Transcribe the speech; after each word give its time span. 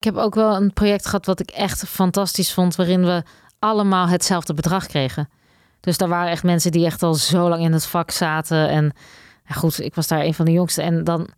Ik 0.00 0.06
heb 0.06 0.16
ook 0.16 0.34
wel 0.34 0.56
een 0.56 0.72
project 0.72 1.06
gehad 1.06 1.26
wat 1.26 1.40
ik 1.40 1.50
echt 1.50 1.84
fantastisch 1.88 2.52
vond, 2.52 2.76
waarin 2.76 3.04
we 3.04 3.22
allemaal 3.58 4.08
hetzelfde 4.08 4.54
bedrag 4.54 4.86
kregen. 4.86 5.28
Dus 5.80 5.98
daar 5.98 6.08
waren 6.08 6.30
echt 6.30 6.42
mensen 6.42 6.72
die 6.72 6.84
echt 6.86 7.02
al 7.02 7.14
zo 7.14 7.48
lang 7.48 7.62
in 7.62 7.72
het 7.72 7.86
vak 7.86 8.10
zaten. 8.10 8.68
En 8.68 8.92
ja, 9.46 9.54
goed, 9.54 9.80
ik 9.80 9.94
was 9.94 10.06
daar 10.06 10.20
een 10.20 10.34
van 10.34 10.44
de 10.44 10.52
jongsten. 10.52 10.84
En 10.84 11.04
dan, 11.04 11.28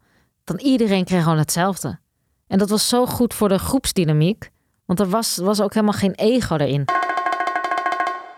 dan 0.45 0.59
iedereen 0.59 1.05
kreeg 1.05 1.23
gewoon 1.23 1.39
hetzelfde. 1.39 1.99
En 2.47 2.59
dat 2.59 2.71
was 2.71 2.89
zo 2.89 3.07
goed 3.07 3.35
voor 3.35 3.49
de 3.49 3.59
groepsdynamiek. 3.59 4.51
Want 4.85 5.01
er 5.01 5.09
was, 5.09 5.37
was 5.37 5.61
ook 5.61 5.75
helemaal 5.75 5.99
geen 5.99 6.15
ego 6.15 6.57
erin. 6.57 6.85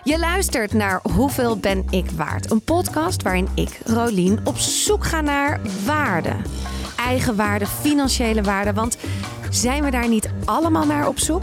Je 0.02 0.18
luistert 0.18 0.72
naar 0.72 1.00
Hoeveel 1.02 1.58
ben 1.58 1.84
ik 1.90 2.10
waard? 2.10 2.50
Een 2.50 2.62
podcast 2.62 3.22
waarin 3.22 3.48
ik, 3.54 3.80
Rolien, 3.84 4.40
op 4.44 4.56
zoek 4.58 5.04
ga 5.04 5.20
naar 5.20 5.60
waarde. 5.84 6.36
Eigen 6.96 7.36
waarde, 7.36 7.66
financiële 7.66 8.42
waarde. 8.42 8.72
Want 8.72 8.96
zijn 9.54 9.84
we 9.84 9.90
daar 9.90 10.08
niet 10.08 10.30
allemaal 10.44 10.86
naar 10.86 11.08
op 11.08 11.18
zoek? 11.18 11.42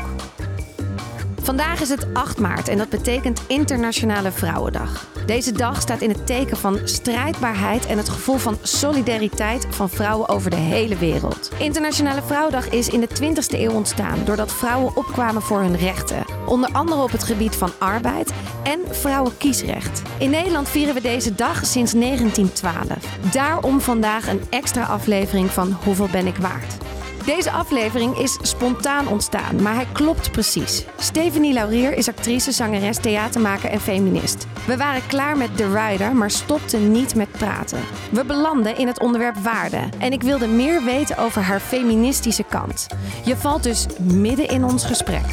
Vandaag 1.42 1.82
is 1.82 1.90
het 1.90 2.14
8 2.14 2.40
maart 2.40 2.68
en 2.68 2.78
dat 2.78 2.90
betekent 2.90 3.42
Internationale 3.48 4.32
Vrouwendag. 4.32 5.06
Deze 5.26 5.52
dag 5.52 5.82
staat 5.82 6.02
in 6.02 6.10
het 6.10 6.26
teken 6.26 6.58
van 6.58 6.80
strijdbaarheid 6.84 7.86
en 7.86 7.98
het 7.98 8.10
gevoel 8.10 8.38
van 8.38 8.58
solidariteit 8.62 9.68
van 9.70 9.90
vrouwen 9.90 10.30
over 10.30 10.50
de 10.50 10.56
hele 10.56 10.96
wereld. 10.96 11.52
Internationale 11.60 12.22
Vrouwendag 12.22 12.70
is 12.70 12.90
in 12.90 13.00
de 13.00 13.08
20e 13.08 13.60
eeuw 13.60 13.72
ontstaan 13.72 14.26
doordat 14.26 14.54
vrouwen 14.54 14.96
opkwamen 14.96 15.42
voor 15.42 15.60
hun 15.60 15.78
rechten. 15.78 16.26
Onder 16.46 16.70
andere 16.72 17.02
op 17.02 17.12
het 17.12 17.24
gebied 17.24 17.56
van 17.56 17.72
arbeid 17.80 18.34
en 18.64 18.80
vrouwenkiesrecht. 18.90 20.02
In 20.20 20.30
Nederland 20.30 20.70
vieren 20.70 20.94
we 20.94 21.02
deze 21.02 21.36
dag 21.36 21.66
sinds 21.66 21.94
1912. 21.94 23.32
Daarom 23.32 23.82
vandaag 23.82 24.28
een 24.28 24.42
extra 24.50 24.84
aflevering 24.84 25.50
van 25.50 25.78
Hoeveel 25.84 26.10
ben 26.12 26.28
ik 26.28 26.38
waard? 26.38 26.81
Deze 27.26 27.52
aflevering 27.52 28.18
is 28.18 28.38
spontaan 28.42 29.08
ontstaan, 29.08 29.62
maar 29.62 29.76
hij 29.76 29.88
klopt 29.92 30.32
precies. 30.32 30.86
Stephanie 30.98 31.54
Laurier 31.54 31.94
is 31.94 32.08
actrice, 32.08 32.52
zangeres, 32.52 32.98
theatermaker 32.98 33.70
en 33.70 33.80
feminist. 33.80 34.48
We 34.66 34.78
waren 34.78 35.08
klaar 35.08 35.38
met 35.38 35.58
The 35.58 35.72
Rider, 35.74 36.16
maar 36.16 36.32
stopten 36.32 36.92
niet 36.92 37.16
met 37.16 37.32
praten. 37.32 37.80
We 38.12 38.26
belanden 38.26 38.78
in 38.78 38.88
het 38.88 39.00
onderwerp 39.00 39.36
waarde 39.36 39.80
en 39.98 40.12
ik 40.12 40.22
wilde 40.24 40.48
meer 40.48 40.84
weten 40.84 41.18
over 41.18 41.42
haar 41.42 41.60
feministische 41.60 42.44
kant. 42.44 42.88
Je 43.24 43.38
valt 43.38 43.64
dus 43.64 43.86
midden 44.00 44.48
in 44.48 44.64
ons 44.64 44.86
gesprek. 44.86 45.26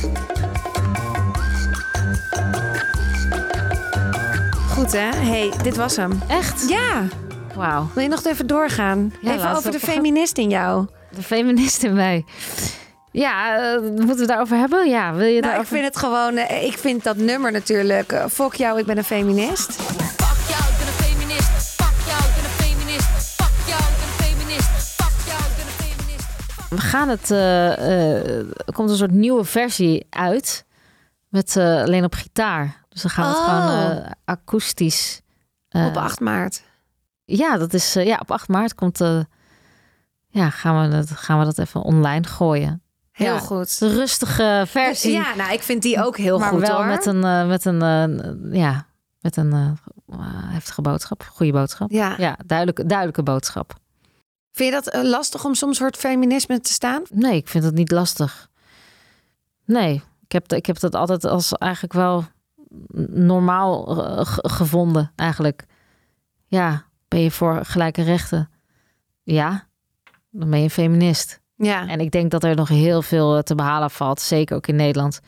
Goed 4.71 4.93
hè? 4.93 5.09
Hey, 5.17 5.53
dit 5.63 5.77
was 5.77 5.97
hem. 5.97 6.21
Echt? 6.27 6.69
Ja, 6.69 7.03
Wauw. 7.55 7.89
wil 7.95 8.03
je 8.03 8.09
nog 8.09 8.25
even 8.25 8.47
doorgaan? 8.47 9.13
Ja, 9.21 9.35
even 9.35 9.57
over 9.57 9.71
de 9.71 9.81
feminist 9.81 10.39
in 10.39 10.49
jou. 10.49 10.87
De 11.19 11.25
feminist 11.25 11.83
in 11.83 11.95
mij. 11.95 12.25
Ja, 13.11 13.57
eh, 13.75 13.81
moeten 13.81 14.07
we 14.07 14.15
het 14.19 14.29
daarover 14.29 14.57
hebben? 14.57 14.89
Ja, 14.89 15.13
wil 15.15 15.21
je 15.27 15.27
Nou, 15.27 15.37
ik 15.37 15.43
daarover... 15.43 15.67
vind 15.67 15.85
het 15.85 15.97
gewoon, 15.97 16.37
eh, 16.37 16.65
ik 16.67 16.79
vind 16.79 17.05
dat 17.05 17.17
nummer 17.17 17.53
natuurlijk. 17.53 18.13
eh, 18.13 18.27
Fok 18.27 18.55
jou, 18.55 18.79
ik 18.79 18.87
ben 18.87 18.97
een 18.99 19.05
feminist. 19.05 19.73
Fuck 19.73 20.49
jou, 20.49 20.63
ik 20.73 20.79
ben 20.79 20.87
een 20.87 20.93
feminist. 20.93 21.49
Fuck 21.83 22.07
jou, 22.07 22.23
ik 22.23 22.35
ben 22.35 22.45
een 22.45 22.51
feminist. 22.51 23.35
Fuck 23.37 23.67
jou, 23.69 23.81
ik 23.81 23.97
ben 23.97 24.07
een 24.07 24.37
feminist. 24.37 24.69
Fuck 24.95 25.27
jou, 25.27 25.41
ik 25.41 25.57
ben 25.57 25.67
een 25.67 25.97
feminist. 25.97 26.69
We 26.71 26.79
gaan 26.81 27.09
het... 27.09 27.31
eh, 27.31 27.73
eh, 27.73 28.39
er 28.39 28.73
komt 28.73 28.91
een 28.91 28.97
soort 28.97 29.11
nieuwe 29.11 29.45
versie 29.45 30.07
uit. 30.11 30.65
Met 31.29 31.57
eh, 31.57 31.83
alleen 31.83 32.05
op 32.05 32.15
gitaar. 32.15 32.85
Dus 32.89 33.03
dan 33.03 33.11
gaan 33.11 33.25
we 33.31 33.37
het 33.39 33.39
Oh. 33.49 33.65
gewoon 33.67 33.97
eh, 34.05 34.11
akoestisch... 34.25 35.21
Op 35.71 35.97
8 35.97 36.21
maart. 36.21 36.63
Ja, 37.25 37.57
dat 37.57 37.75
is... 37.75 37.97
eh, 37.97 38.07
ja, 38.07 38.17
op 38.21 38.31
8 38.31 38.49
maart 38.49 38.75
komt... 38.75 39.01
eh, 39.01 39.19
ja, 40.29 40.51
gaan 40.51 40.83
we, 40.83 40.97
dat, 40.97 41.11
gaan 41.11 41.39
we 41.39 41.45
dat 41.45 41.59
even 41.59 41.83
online 41.83 42.27
gooien. 42.27 42.83
Heel 43.13 43.35
Ja, 43.35 43.39
goed. 43.39 43.79
De 43.79 43.95
rustige 43.95 44.65
versie. 44.67 45.13
Ja, 45.13 45.35
nou, 45.35 45.53
ik 45.53 45.63
vind 45.63 45.83
die 45.83 46.05
ook 46.05 46.17
heel 46.17 46.39
maar 46.39 46.49
goed 46.49 46.61
wel 46.61 46.77
hoor. 46.77 46.87
met 46.87 47.07
een, 47.07 47.25
eh, 47.25 47.47
met 47.47 47.65
een, 47.65 47.83
eh, 47.83 48.61
ja, 48.61 48.87
met 49.21 49.37
een 49.37 49.53
eh, 49.53 50.19
heftige 50.29 50.83
boodschap. 50.83 51.23
Goede 51.23 51.53
boodschap. 51.53 51.91
Ja. 51.91 52.15
Ja, 52.17 52.37
duidelijke, 52.47 52.87
duidelijke 52.87 53.23
boodschap. 53.23 53.75
Vind 54.53 54.75
je 54.75 54.81
dat 54.83 55.05
lastig 55.07 55.45
om 55.45 55.55
soms 55.55 55.77
soort 55.77 55.97
feminisme 55.97 56.61
te 56.61 56.73
staan? 56.73 57.03
Nee, 57.11 57.37
ik 57.37 57.49
vind 57.49 57.65
het 57.65 57.75
niet 57.75 57.91
lastig. 57.91 58.49
Nee, 59.65 60.03
ik 60.25 60.33
heb, 60.33 60.53
ik 60.53 60.67
heb 60.67 60.79
dat 60.81 60.95
altijd 60.95 61.25
als 61.25 61.53
eigenlijk 61.53 61.93
wel 61.93 62.25
normaal 63.11 63.85
gevonden, 64.43 65.13
eigenlijk. 65.17 65.65
Ja, 66.47 66.85
ben 67.09 67.21
je 67.21 67.31
voor 67.31 67.65
gelijke 67.65 68.03
rechten? 68.03 68.51
Ja, 69.23 69.68
dan 70.31 70.51
ben 70.51 70.59
je 70.59 70.65
een 70.65 70.71
feminist. 70.71 71.41
Ja. 71.57 71.89
En 71.89 72.01
ik 72.01 72.11
denk 72.11 72.31
dat 72.31 72.45
er 72.45 72.57
nog 72.57 72.69
heel 72.69 73.03
veel 73.03 73.37
eh, 73.37 73.43
te 73.43 73.55
behalen 73.55 73.91
valt, 73.91 74.21
zeker 74.21 74.57
ook 74.57 74.67
in 74.67 74.77
Nederland. 74.77 75.21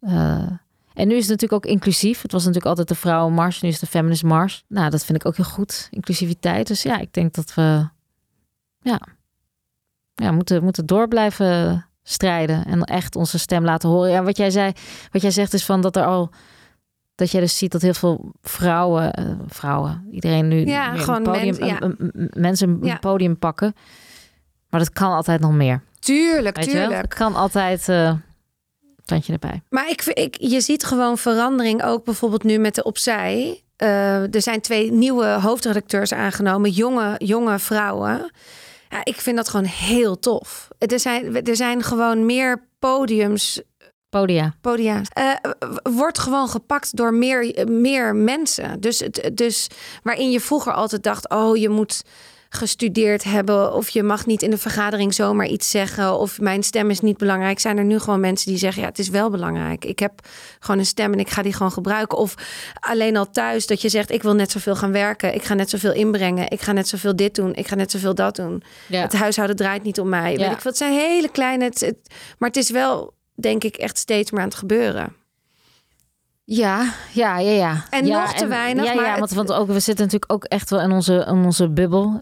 Eh, 0.00 0.50
en 0.94 1.08
nu 1.08 1.14
is 1.14 1.28
het 1.28 1.30
natuurlijk 1.40 1.52
ook 1.64 1.72
inclusief. 1.72 2.22
Het 2.22 2.32
was 2.32 2.40
natuurlijk 2.40 2.68
altijd 2.68 2.88
de 2.88 2.94
vrouwenmars, 2.94 3.60
nu 3.60 3.68
is 3.68 3.74
het 3.74 3.84
de 3.84 3.90
feminist 3.98 4.22
mars. 4.22 4.64
Nou, 4.68 4.90
dat 4.90 5.04
vind 5.04 5.18
ik 5.18 5.26
ook 5.26 5.36
heel 5.36 5.44
goed, 5.44 5.88
inclusiviteit. 5.90 6.66
Dus 6.66 6.82
ja, 6.82 6.98
ik 6.98 7.12
denk 7.12 7.34
dat 7.34 7.54
we 7.54 7.88
ja, 8.80 9.00
ja, 10.14 10.32
moeten, 10.32 10.62
moeten 10.62 10.86
door 10.86 11.08
blijven 11.08 11.86
strijden 12.02 12.64
en 12.64 12.82
echt 12.82 13.16
onze 13.16 13.38
stem 13.38 13.64
laten 13.64 13.88
horen. 13.88 14.10
Ja, 14.10 14.22
wat 14.22 14.36
jij 14.36 14.50
zei, 14.50 14.72
wat 15.10 15.22
jij 15.22 15.30
zegt 15.30 15.52
is 15.52 15.64
van 15.64 15.80
dat 15.80 15.96
er 15.96 16.04
al 16.04 16.30
dat 17.14 17.30
jij 17.30 17.40
dus 17.40 17.58
ziet 17.58 17.72
dat 17.72 17.82
heel 17.82 17.94
veel 17.94 18.32
vrouwen, 18.42 19.12
eh, 19.12 19.24
vrouwen, 19.46 20.06
iedereen 20.10 20.48
nu 20.48 20.66
Ja, 20.66 20.92
een 20.92 20.98
gewoon 20.98 21.22
podium, 21.22 21.44
mens- 21.44 21.58
ja. 21.58 21.82
een- 21.82 21.94
een- 21.98 22.10
een- 22.14 22.40
mensen 22.42 22.68
een 22.68 22.84
Ja. 22.86 22.96
podium 22.96 23.38
pakken. 23.38 23.74
Maar 24.74 24.82
dat 24.82 24.92
kan 24.92 25.12
altijd 25.12 25.40
nog 25.40 25.52
meer. 25.52 25.82
Tuurlijk, 25.98 26.56
Weet 26.56 26.70
tuurlijk. 26.70 27.02
Het 27.02 27.14
kan 27.14 27.34
altijd 27.34 27.88
eh 27.88 28.12
tandje 29.04 29.32
erbij. 29.32 29.62
Maar 29.70 29.88
ik, 29.90 30.04
ik, 30.04 30.36
je 30.40 30.60
ziet 30.60 30.84
gewoon 30.84 31.18
verandering 31.18 31.84
ook 31.84 32.04
bijvoorbeeld 32.04 32.42
nu 32.42 32.58
met 32.58 32.74
de 32.74 32.82
Opzij. 32.82 33.62
Eh, 33.76 34.34
er 34.34 34.42
zijn 34.42 34.60
twee 34.60 34.92
nieuwe 34.92 35.26
hoofdredacteurs 35.26 36.12
aangenomen, 36.12 36.70
jonge, 36.70 37.14
jonge 37.18 37.58
vrouwen. 37.58 38.30
Ja, 38.90 39.00
ik 39.02 39.16
vind 39.16 39.36
dat 39.36 39.48
gewoon 39.48 39.66
heel 39.66 40.18
tof. 40.18 40.68
Er 40.78 41.00
zijn, 41.00 41.44
er 41.46 41.56
zijn 41.56 41.82
gewoon 41.82 42.26
meer 42.26 42.66
podiums, 42.78 43.60
Podia. 44.08 44.54
podia. 44.60 45.02
eh, 45.12 45.34
wordt 45.82 46.18
gewoon 46.18 46.48
gepakt 46.48 46.96
door 46.96 47.14
meer, 47.14 47.68
meer 47.70 48.16
mensen. 48.16 48.80
Dus, 48.80 49.02
dus 49.32 49.68
waarin 50.02 50.30
je 50.30 50.40
vroeger 50.40 50.72
altijd 50.72 51.02
dacht: 51.02 51.28
oh, 51.28 51.56
je 51.56 51.68
moet 51.68 52.02
gestudeerd 52.54 53.24
hebben 53.24 53.72
of 53.72 53.88
je 53.88 54.02
mag 54.02 54.26
niet 54.26 54.42
in 54.42 54.52
een 54.52 54.58
vergadering 54.58 55.14
zomaar 55.14 55.46
iets 55.46 55.70
zeggen 55.70 56.18
of 56.18 56.40
mijn 56.40 56.62
stem 56.62 56.90
is 56.90 57.00
niet 57.00 57.16
belangrijk. 57.16 57.58
Zijn 57.58 57.78
er 57.78 57.84
nu 57.84 57.98
gewoon 57.98 58.20
mensen 58.20 58.48
die 58.50 58.58
zeggen: 58.58 58.82
ja, 58.82 58.88
het 58.88 58.98
is 58.98 59.08
wel 59.08 59.30
belangrijk. 59.30 59.84
Ik 59.84 59.98
heb 59.98 60.12
gewoon 60.58 60.78
een 60.78 60.86
stem 60.86 61.12
en 61.12 61.18
ik 61.18 61.30
ga 61.30 61.42
die 61.42 61.52
gewoon 61.52 61.72
gebruiken. 61.72 62.18
Of 62.18 62.34
alleen 62.80 63.16
al 63.16 63.30
thuis 63.30 63.66
dat 63.66 63.82
je 63.82 63.88
zegt: 63.88 64.10
ik 64.10 64.22
wil 64.22 64.34
net 64.34 64.50
zoveel 64.50 64.76
gaan 64.76 64.92
werken, 64.92 65.34
ik 65.34 65.42
ga 65.44 65.54
net 65.54 65.70
zoveel 65.70 65.92
inbrengen, 65.92 66.50
ik 66.50 66.60
ga 66.60 66.72
net 66.72 66.88
zoveel 66.88 67.16
dit 67.16 67.34
doen, 67.34 67.54
ik 67.54 67.68
ga 67.68 67.74
net 67.74 67.90
zoveel 67.90 68.14
dat 68.14 68.36
doen. 68.36 68.62
Ja. 68.88 69.00
Het 69.02 69.12
huishouden 69.12 69.56
draait 69.56 69.82
niet 69.82 70.00
om 70.00 70.08
mij. 70.08 70.32
Ja. 70.32 70.38
Weet 70.38 70.56
ik. 70.56 70.62
Het 70.62 70.76
zijn 70.76 70.92
hele 70.92 71.28
kleine, 71.28 71.64
het, 71.64 71.80
het- 71.80 72.14
maar 72.38 72.48
het 72.48 72.58
is 72.58 72.70
wel 72.70 73.14
denk 73.34 73.64
ik 73.64 73.76
echt 73.76 73.98
steeds 73.98 74.30
meer 74.30 74.40
aan 74.40 74.48
het 74.48 74.56
gebeuren. 74.56 75.16
Ja, 76.44 76.92
ja, 77.12 77.38
ja, 77.38 77.50
ja. 77.50 77.84
En 77.90 78.06
ja, 78.06 78.20
nog 78.22 78.32
te 78.34 78.46
weinig, 78.46 78.84
Ja, 78.84 78.94
maar 78.94 79.04
ja 79.04 79.10
het- 79.10 79.18
want, 79.18 79.30
want 79.48 79.52
ook, 79.52 79.66
we 79.66 79.80
zitten 79.80 80.04
natuurlijk 80.04 80.32
ook 80.32 80.44
echt 80.44 80.70
wel 80.70 80.80
in 80.80 80.92
onze, 80.92 81.14
in 81.28 81.44
onze 81.44 81.68
bubbel. 81.70 82.20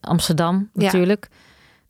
Amsterdam 0.00 0.70
Ja. 0.72 0.82
natuurlijk. 0.84 1.28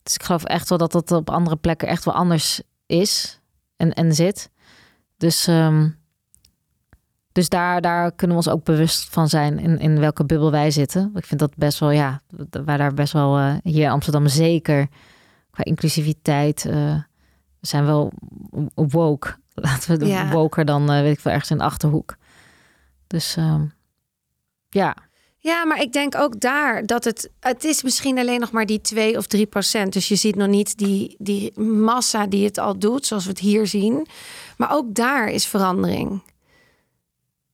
Dus 0.03 0.15
ik 0.15 0.23
geloof 0.23 0.45
echt 0.45 0.69
wel 0.69 0.79
dat 0.79 0.93
dat 0.93 1.13
op 1.13 1.31
andere 1.31 1.57
plekken 1.57 1.89
echt 1.89 2.05
wel 2.05 2.15
anders 2.15 2.63
is 2.87 3.41
en, 3.77 3.93
en 3.93 4.15
zit. 4.15 4.51
Dus, 5.17 5.47
ehm, 5.47 5.89
dus 7.33 7.49
daar, 7.49 7.81
daar 7.81 8.13
kunnen 8.13 8.37
we 8.37 8.43
ons 8.47 8.53
ook 8.57 8.65
bewust 8.65 9.09
van 9.11 9.29
zijn 9.29 9.59
in, 9.59 9.79
in 9.79 9.99
welke 10.01 10.25
bubbel 10.25 10.51
wij 10.51 10.71
zitten. 10.71 11.11
Ik 11.15 11.25
vind 11.27 11.41
dat 11.41 11.57
best 11.57 11.79
wel, 11.79 11.91
ja, 11.91 12.23
wij 12.65 12.77
daar 12.77 12.95
best 12.95 13.13
wel 13.13 13.37
eh, 13.39 13.55
hier 13.63 13.85
in 13.85 13.91
Amsterdam 13.91 14.29
zeker 14.29 14.89
qua 15.51 15.65
inclusiviteit. 15.65 16.65
eh, 16.67 16.75
we 17.61 17.67
zijn 17.71 17.85
wel 17.85 18.13
woke. 18.75 19.37
Laten 19.55 19.91
we 19.91 19.97
de 19.97 20.07
Ja. 20.07 20.31
woker 20.31 20.65
dan, 20.65 20.91
eh, 20.93 21.01
weet 21.01 21.13
ik 21.13 21.21
veel, 21.21 21.31
ergens 21.31 21.51
in 21.51 21.59
de 21.59 21.65
achterhoek. 21.65 22.17
Dus 23.07 23.37
ehm, 23.37 23.65
ja, 24.69 24.97
Ja, 25.39 25.65
maar 25.65 25.81
ik 25.81 25.93
denk 25.93 26.15
ook 26.15 26.41
daar 26.41 26.87
dat 26.87 27.05
het... 27.05 27.31
Het 27.41 27.65
is 27.65 27.83
misschien 27.83 28.19
alleen 28.19 28.41
nog 28.41 28.51
maar 28.51 28.67
die 28.67 28.81
2 28.81 29.17
of 29.17 29.27
3 29.27 29.47
procent. 29.47 29.93
Dus 29.93 30.09
je 30.09 30.17
ziet 30.17 30.37
nog 30.37 30.49
niet 30.49 30.79
die, 30.79 31.15
die 31.19 31.61
massa 31.61 32.27
die 32.27 32.45
het 32.45 32.59
al 32.59 32.79
doet, 32.79 33.07
zoals 33.07 33.25
we 33.25 33.31
het 33.31 33.39
hier 33.39 33.67
zien. 33.67 34.07
Maar 34.57 34.73
ook 34.73 34.95
daar 34.95 35.29
is 35.29 35.47
verandering. 35.47 36.23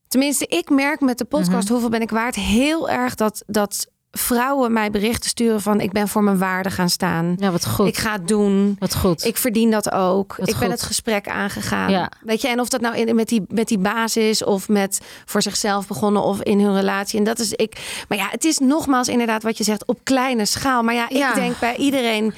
Tenminste, 0.08 0.46
ik 0.46 0.70
merk 0.70 1.00
met 1.00 1.18
de 1.18 1.24
podcast 1.24 1.62
Mhm. 1.64 1.72
Hoeveel 1.72 1.88
ben 1.90 2.00
ik 2.02 2.10
waard... 2.10 2.34
heel 2.34 2.88
erg 2.90 3.14
dat, 3.14 3.42
dat 3.46 3.86
vrouwen 4.10 4.72
mij 4.72 4.90
berichten 4.90 5.30
sturen 5.30 5.60
van... 5.60 5.80
ik 5.80 5.92
ben 5.92 6.08
voor 6.08 6.22
mijn 6.22 6.38
waarde 6.38 6.70
gaan 6.70 6.88
staan. 6.90 7.34
ja 7.38 7.50
wat 7.50 7.66
goed. 7.66 7.86
Ik 7.86 7.96
ga 7.96 8.12
het 8.12 8.28
doen. 8.28 8.76
wat 8.78 8.96
goed. 8.96 9.24
Ik 9.24 9.36
verdien 9.36 9.70
dat 9.70 9.92
ook. 9.92 10.36
Wat 10.36 10.48
ik 10.48 10.56
ben 10.58 10.70
het 10.70 10.82
gesprek 10.82 11.28
aangegaan. 11.28 11.90
Ja. 11.90 12.10
Weet 12.20 12.40
je, 12.40 12.48
en 12.48 12.60
of 12.60 12.68
dat 12.68 12.80
nou 12.80 12.96
in, 12.96 13.14
met, 13.14 13.28
die, 13.28 13.42
met 13.48 13.68
die 13.68 13.78
basis 13.78 14.44
of 14.44 14.68
met 14.68 15.00
voor 15.24 15.42
zichzelf 15.42 15.86
begonnen 15.86 16.22
of 16.22 16.42
in 16.42 16.60
hun 16.60 16.74
relatie. 16.74 17.18
En 17.18 17.24
dat 17.24 17.38
is 17.38 17.52
ik. 17.52 18.02
Maar 18.08 18.18
ja, 18.18 18.28
het 18.30 18.44
is 18.44 18.58
nogmaals 18.58 19.08
inderdaad 19.08 19.42
wat 19.42 19.58
je 19.58 19.64
zegt 19.64 19.86
op 19.86 19.98
kleine 20.02 20.44
schaal. 20.44 20.82
Maar 20.82 20.94
ja, 20.94 21.08
ik 21.08 21.16
Ja. 21.16 21.34
denk 21.34 21.58
bij 21.58 21.76
iedereen. 21.76 22.34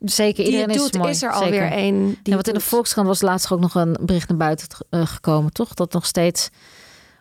Zeker, 0.00 0.44
iedereen 0.44 0.68
is 0.68 0.92
mooi. 0.92 1.10
is 1.10 1.22
er 1.22 1.32
alweer 1.32 1.70
één. 1.72 2.16
Ja, 2.22 2.34
want 2.34 2.48
in 2.48 2.54
de. 2.54 2.60
Volkskrant 2.60 3.06
was 3.06 3.20
laatst 3.22 3.52
ook 3.52 3.60
nog 3.60 3.74
een 3.74 3.96
bericht 4.00 4.28
naar 4.28 4.38
buiten 4.38 4.68
eh, 4.90 5.06
gekomen, 5.06 5.52
toch? 5.52 5.74
Dat 5.74 5.92
nog 5.92 6.06
steeds, 6.06 6.50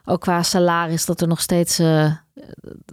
ook 0.05 0.21
qua 0.21 0.43
salaris, 0.43 1.05
dat 1.05 1.21
er 1.21 1.27
nog 1.27 1.41
steeds 1.41 1.79
eh, 1.79 2.11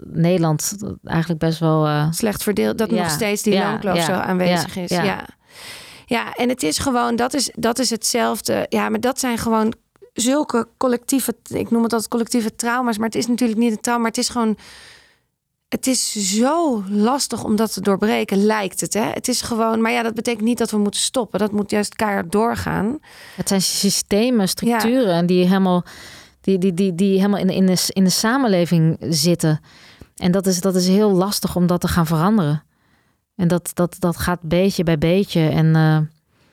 Nederland 0.03 0.77
eigenlijk 1.05 1.41
best 1.41 1.59
wel. 1.59 1.87
eh, 1.87 2.07
slecht 2.11 2.43
verdeeld, 2.43 2.79
dat 2.79 2.91
Ja, 2.91 3.03
nog 3.03 3.11
steeds 3.11 3.43
die 3.43 3.53
ja, 3.53 3.71
loonkloof 3.71 3.97
ja, 3.97 4.05
zo 4.05 4.13
aanwezig 4.13 4.75
ja, 4.75 4.83
is. 4.83 4.91
ja. 4.91 5.03
Ja. 5.05 5.27
ja. 6.07 6.33
en 6.35 6.49
het 6.49 6.63
is 6.63 6.79
gewoon, 6.79 7.17
dat 7.17 7.35
is, 7.35 7.51
dat 7.55 7.79
is 7.79 7.91
hetzelfde. 7.91 8.67
Ja, 8.69 8.89
maar 8.89 9.01
dat 9.01 9.21
zijn 9.21 9.39
gewoon 9.39 9.75
zulke 10.13 10.69
collectieve, 10.77 11.35
ik 11.49 11.71
noem 11.71 11.83
het 11.83 11.93
altijd 11.93 12.11
collectieve 12.11 12.55
trauma's, 12.55 12.97
maar 12.99 13.07
het 13.07 13.17
is 13.17 13.27
natuurlijk 13.27 13.59
niet 13.59 13.73
een 13.73 13.81
trauma, 13.81 14.03
maar 14.03 14.11
het 14.11 14.21
is 14.21 14.29
gewoon, 14.29 14.57
het 15.69 15.87
is 15.87 16.13
zo 16.37 16.83
lastig 16.89 17.45
om 17.45 17.57
dat 17.57 17.73
te 17.73 17.81
doorbreken, 17.81 18.45
lijkt 18.45 18.81
het. 18.81 18.95
Hè? 18.95 19.05
Het 19.11 19.29
is 19.29 19.41
gewoon, 19.41 19.81
maar 19.81 19.93
ja, 19.93 20.03
dat 20.03 20.15
betekent 20.15 20.45
niet 20.45 20.59
dat 20.59 20.71
we 20.71 20.79
moeten 20.79 21.01
stoppen. 21.01 21.39
Dat 21.39 21.53
moet 21.53 21.71
juist 21.71 21.95
keihard 21.95 22.33
doorgaan. 22.33 22.99
Het 23.37 23.49
zijn 23.49 23.63
systemen, 23.63 24.49
structuren 24.49 25.27
die 25.27 25.47
helemaal, 25.47 25.85
die, 26.43 26.59
die, 26.59 26.75
die, 26.75 26.95
die 26.95 27.17
helemaal 27.17 27.41
in, 27.41 27.51
in, 27.51 27.67
de, 27.67 27.85
in 27.89 28.05
de 28.05 28.11
samenleving 28.11 28.97
zitten. 29.01 29.61
En 30.17 30.33
dat 30.33 30.47
is, 30.47 30.61
dat 30.61 30.75
is 30.75 30.89
heel 30.89 31.11
lastig 31.11 31.57
om 31.57 31.67
dat 31.67 31.81
te 31.81 31.89
gaan 31.89 32.07
veranderen. 32.07 32.63
En 33.37 33.49
dat, 33.49 33.71
dat, 33.75 33.97
dat 33.99 34.17
gaat 34.17 34.41
beetje 34.43 34.83
bij 34.83 34.99
beetje. 34.99 35.49
En, 35.49 35.77
eh, 35.77 35.99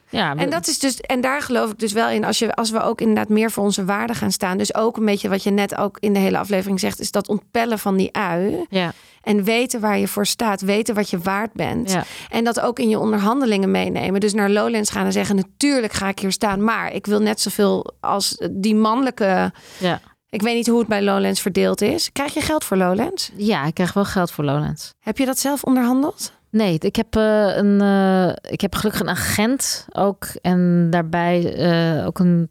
ja, 0.09 0.35
En 0.35 0.50
dat 0.50 0.67
is 0.67 0.79
dus, 0.79 1.00
en 1.01 1.21
daar 1.21 1.41
geloof 1.41 1.71
ik 1.71 1.79
dus 1.79 1.91
wel 1.94 2.09
in, 2.09 2.25
als, 2.25 2.39
je, 2.39 2.53
als 2.56 2.69
we 2.69 2.81
ook 2.81 3.01
inderdaad 3.01 3.29
meer 3.29 3.51
voor 3.51 3.63
onze 3.63 3.85
waarden 3.85 4.15
gaan 4.15 4.31
staan. 4.31 4.57
Dus 4.57 4.75
ook 4.75 4.97
een 4.97 5.06
beetje 5.06 5.29
wat 5.29 5.44
je 5.44 5.51
net 5.51 5.75
ook 5.77 5.97
in 6.00 6.13
de 6.13 6.19
hele 6.19 6.38
aflevering 6.38 6.79
zegt, 6.79 7.00
is 7.00 7.11
dat 7.11 7.27
ontpellen 7.27 7.79
van 7.79 7.97
die 7.97 8.15
ui. 8.15 8.65
ja, 8.69 8.91
En 9.21 9.44
weten 9.44 9.79
waar 9.79 9.97
je 9.97 10.07
voor 10.07 10.25
staat, 10.25 10.61
weten 10.61 10.95
wat 10.95 11.09
je 11.09 11.19
waard 11.19 11.53
bent. 11.53 11.91
ja, 11.91 12.03
En 12.29 12.44
dat 12.44 12.59
ook 12.59 12.79
in 12.79 12.89
je 12.89 13.00
onderhandelingen 13.00 13.71
meenemen. 13.71 14.19
Dus 14.19 14.33
naar 14.33 14.50
Lowlands 14.50 14.89
gaan 14.89 15.06
en 15.06 15.11
zeggen: 15.11 15.35
Natuurlijk 15.35 15.94
ga 15.94 16.07
ik 16.07 16.19
hier 16.19 16.31
staan, 16.31 16.63
maar 16.63 16.94
ik 16.94 17.06
wil 17.06 17.19
net 17.21 17.39
zoveel 17.41 17.94
als 18.00 18.41
die 18.51 18.75
mannelijke. 18.75 19.51
ja. 19.77 20.01
Ik 20.31 20.41
weet 20.41 20.56
niet 20.56 20.67
hoe 20.67 20.79
het 20.79 20.88
bij 20.88 21.01
Lowlands 21.01 21.41
verdeeld 21.41 21.81
is. 21.81 22.11
Krijg 22.11 22.33
je 22.33 22.41
geld 22.41 22.63
voor 22.63 22.77
Lowlands? 22.77 23.31
ja, 23.35 23.65
ik 23.65 23.73
krijg 23.73 23.94
wel 23.94 24.06
geld 24.06 24.31
voor 24.31 24.44
Lowlands. 24.44 24.94
Heb 25.00 25.17
je 25.17 25.25
dat 25.25 25.39
zelf 25.39 25.63
onderhandeld? 25.63 26.31
Nee, 26.51 26.78
ik 26.80 26.96
heb, 26.96 27.16
eh, 27.16 27.56
een, 27.56 27.81
eh, 27.81 28.51
ik 28.51 28.62
heb 28.62 28.75
gelukkig 28.75 29.01
een 29.01 29.10
agent 29.10 29.88
ook. 29.92 30.25
En 30.42 30.88
daarbij 30.90 31.54
eh, 31.56 32.06
ook 32.06 32.19
een 32.19 32.50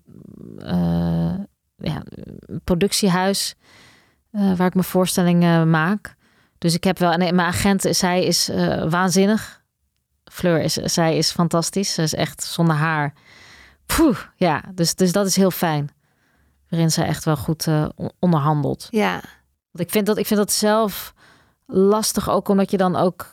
ja, 1.76 2.02
productiehuis 2.64 3.54
eh, 4.30 4.56
waar 4.56 4.66
ik 4.66 4.74
mijn 4.74 4.86
voorstellingen 4.86 5.70
maak. 5.70 6.14
Dus 6.58 6.74
ik 6.74 6.84
heb 6.84 6.98
wel... 6.98 7.12
En 7.12 7.18
mijn 7.18 7.48
agent, 7.48 7.86
zij 7.90 8.24
is 8.24 8.50
waanzinnig. 8.88 9.62
Fleur, 10.32 10.60
is, 10.60 10.72
zij 10.72 11.16
is 11.16 11.30
fantastisch. 11.30 11.94
Ze 11.94 12.02
is 12.02 12.14
echt 12.14 12.42
zonder 12.42 12.76
haar. 12.76 13.12
Poeh, 13.86 14.18
ja, 14.36 14.62
dus, 14.74 14.94
dus 14.94 15.12
dat 15.12 15.26
is 15.26 15.36
heel 15.36 15.50
fijn. 15.50 15.88
Waarin 16.68 16.90
zij 16.90 17.06
echt 17.06 17.24
wel 17.24 17.36
goed 17.36 17.66
on- 17.94 18.12
onderhandelt. 18.18 18.86
Ja. 18.90 19.12
Want 19.70 19.86
ik 19.86 19.90
vind 19.90 20.06
dat, 20.06 20.18
ik 20.18 20.26
vind 20.26 20.38
dat 20.40 20.52
zelf 20.52 21.14
lastig 21.66 22.30
ook 22.30 22.48
omdat 22.48 22.70
je 22.70 22.76
dan 22.76 22.96
ook 22.96 23.30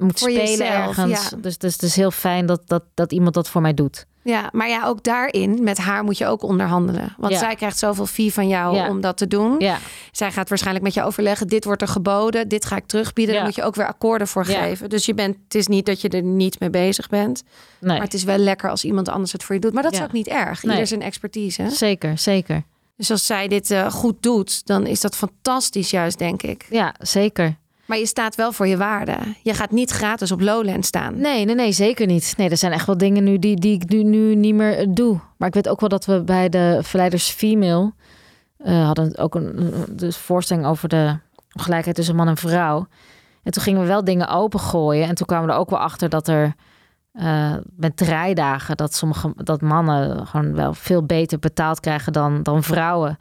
moet 0.00 0.18
Voor 0.18 0.30
spelen 0.30 0.50
jezelf, 0.50 0.86
ergens. 0.98 1.28
ja. 1.30 1.36
Dus, 1.36 1.58
dus 1.58 1.72
het 1.72 1.82
is 1.82 1.96
heel 1.96 2.10
fijn 2.10 2.46
dat, 2.46 2.60
dat, 2.66 2.82
dat 2.94 3.12
iemand 3.12 3.34
dat 3.34 3.48
voor 3.48 3.60
mij 3.60 3.74
doet. 3.74 4.06
Ja, 4.22 4.48
maar 4.52 4.68
ja, 4.68 4.86
ook 4.86 5.02
daarin, 5.02 5.62
met 5.62 5.78
haar 5.78 6.04
moet 6.04 6.18
je 6.18 6.26
ook 6.26 6.42
onderhandelen. 6.42 7.14
Want 7.18 7.32
Ja. 7.32 7.38
zij 7.38 7.54
krijgt 7.54 7.78
zoveel 7.78 8.06
fee 8.06 8.32
van 8.32 8.48
jou 8.48 8.74
Ja. 8.76 8.88
om 8.88 9.00
dat 9.00 9.16
te 9.16 9.26
doen. 9.26 9.54
Ja, 9.58 9.78
Zij 10.12 10.32
gaat 10.32 10.48
waarschijnlijk 10.48 10.84
met 10.84 10.94
je 10.94 11.02
overleggen: 11.02 11.46
dit 11.46 11.64
wordt 11.64 11.82
er 11.82 11.88
geboden, 11.88 12.48
dit 12.48 12.64
ga 12.64 12.76
ik 12.76 12.86
terugbieden. 12.86 13.34
Daar 13.34 13.44
moet 13.44 13.54
je 13.54 13.62
ook 13.62 13.74
weer 13.74 13.86
akkoorden 13.86 14.28
voor 14.28 14.44
geven. 14.44 14.88
Dus 14.90 15.06
je 15.06 15.14
bent, 15.14 15.36
het 15.44 15.54
is 15.54 15.66
niet 15.66 15.86
dat 15.86 16.00
je 16.00 16.08
er 16.08 16.22
niet 16.22 16.60
mee 16.60 16.70
bezig 16.70 17.08
bent. 17.08 17.42
nee. 17.80 17.92
Maar 17.96 18.04
het 18.04 18.14
is 18.14 18.24
wel 18.24 18.38
lekker 18.38 18.70
als 18.70 18.84
iemand 18.84 19.08
anders 19.08 19.32
het 19.32 19.44
voor 19.44 19.54
je 19.54 19.60
doet. 19.60 19.72
Maar 19.72 19.82
dat 19.82 19.92
is 19.92 20.02
ook 20.02 20.12
niet 20.12 20.28
erg. 20.28 20.62
Nee. 20.62 20.72
Ieder 20.72 20.86
zijn 20.88 21.02
expertise. 21.02 21.62
hè? 21.62 21.70
Zeker, 21.70 22.18
zeker. 22.18 22.62
Dus 22.96 23.10
als 23.10 23.26
zij 23.26 23.48
dit 23.48 23.70
eh, 23.70 23.90
goed 23.90 24.22
doet, 24.22 24.66
dan 24.66 24.86
is 24.86 25.00
dat 25.00 25.16
fantastisch 25.16 25.90
juist, 25.90 26.18
denk 26.18 26.42
ik. 26.42 26.66
Ja, 26.70 26.94
zeker. 26.98 27.56
Maar 27.88 27.98
je 27.98 28.06
staat 28.06 28.34
wel 28.34 28.52
voor 28.52 28.66
je 28.66 28.76
waarde. 28.76 29.16
Je 29.42 29.54
gaat 29.54 29.70
niet 29.70 29.90
gratis 29.90 30.32
op 30.32 30.40
Lowland 30.40 30.86
staan. 30.86 31.20
Nee, 31.20 31.44
nee, 31.44 31.54
nee, 31.54 31.72
zeker 31.72 32.06
niet. 32.06 32.34
Nee, 32.36 32.50
er 32.50 32.56
zijn 32.56 32.72
echt 32.72 32.86
wel 32.86 32.96
dingen 32.96 33.24
nu 33.24 33.38
die, 33.38 33.56
die 33.56 33.74
ik 33.74 33.88
nu, 33.88 34.02
nu 34.02 34.34
niet 34.34 34.54
meer 34.54 34.78
eh, 34.78 34.86
doe. 34.90 35.20
Maar 35.36 35.48
ik 35.48 35.54
weet 35.54 35.68
ook 35.68 35.80
wel 35.80 35.88
dat 35.88 36.04
we 36.04 36.22
bij 36.24 36.48
de 36.48 36.78
Verleiders 36.82 37.30
Female 37.30 37.92
eh, 38.56 38.84
hadden 38.86 39.18
ook 39.18 39.34
een, 39.34 39.72
dus 39.90 40.16
voorstelling 40.16 40.66
over 40.66 40.88
de 40.88 41.18
ongelijkheid 41.52 41.96
tussen 41.96 42.16
man 42.16 42.28
en 42.28 42.36
vrouw. 42.36 42.86
En 43.42 43.52
toen 43.52 43.62
gingen 43.62 43.80
we 43.80 43.86
wel 43.86 44.04
dingen 44.04 44.28
opengooien. 44.28 45.08
En 45.08 45.14
toen 45.14 45.26
kwamen 45.26 45.46
we 45.46 45.52
er 45.52 45.58
ook 45.58 45.70
wel 45.70 45.78
achter 45.78 46.08
dat 46.08 46.28
er 46.28 46.54
eh, 47.12 47.54
met 47.76 47.96
draaidagen 47.96 48.76
dat 48.76 48.94
sommige 48.94 49.32
dat 49.36 49.60
mannen 49.60 50.26
gewoon 50.26 50.54
wel 50.54 50.74
veel 50.74 51.02
beter 51.02 51.38
betaald 51.38 51.80
krijgen 51.80 52.12
dan, 52.12 52.42
dan 52.42 52.62
vrouwen. 52.62 53.18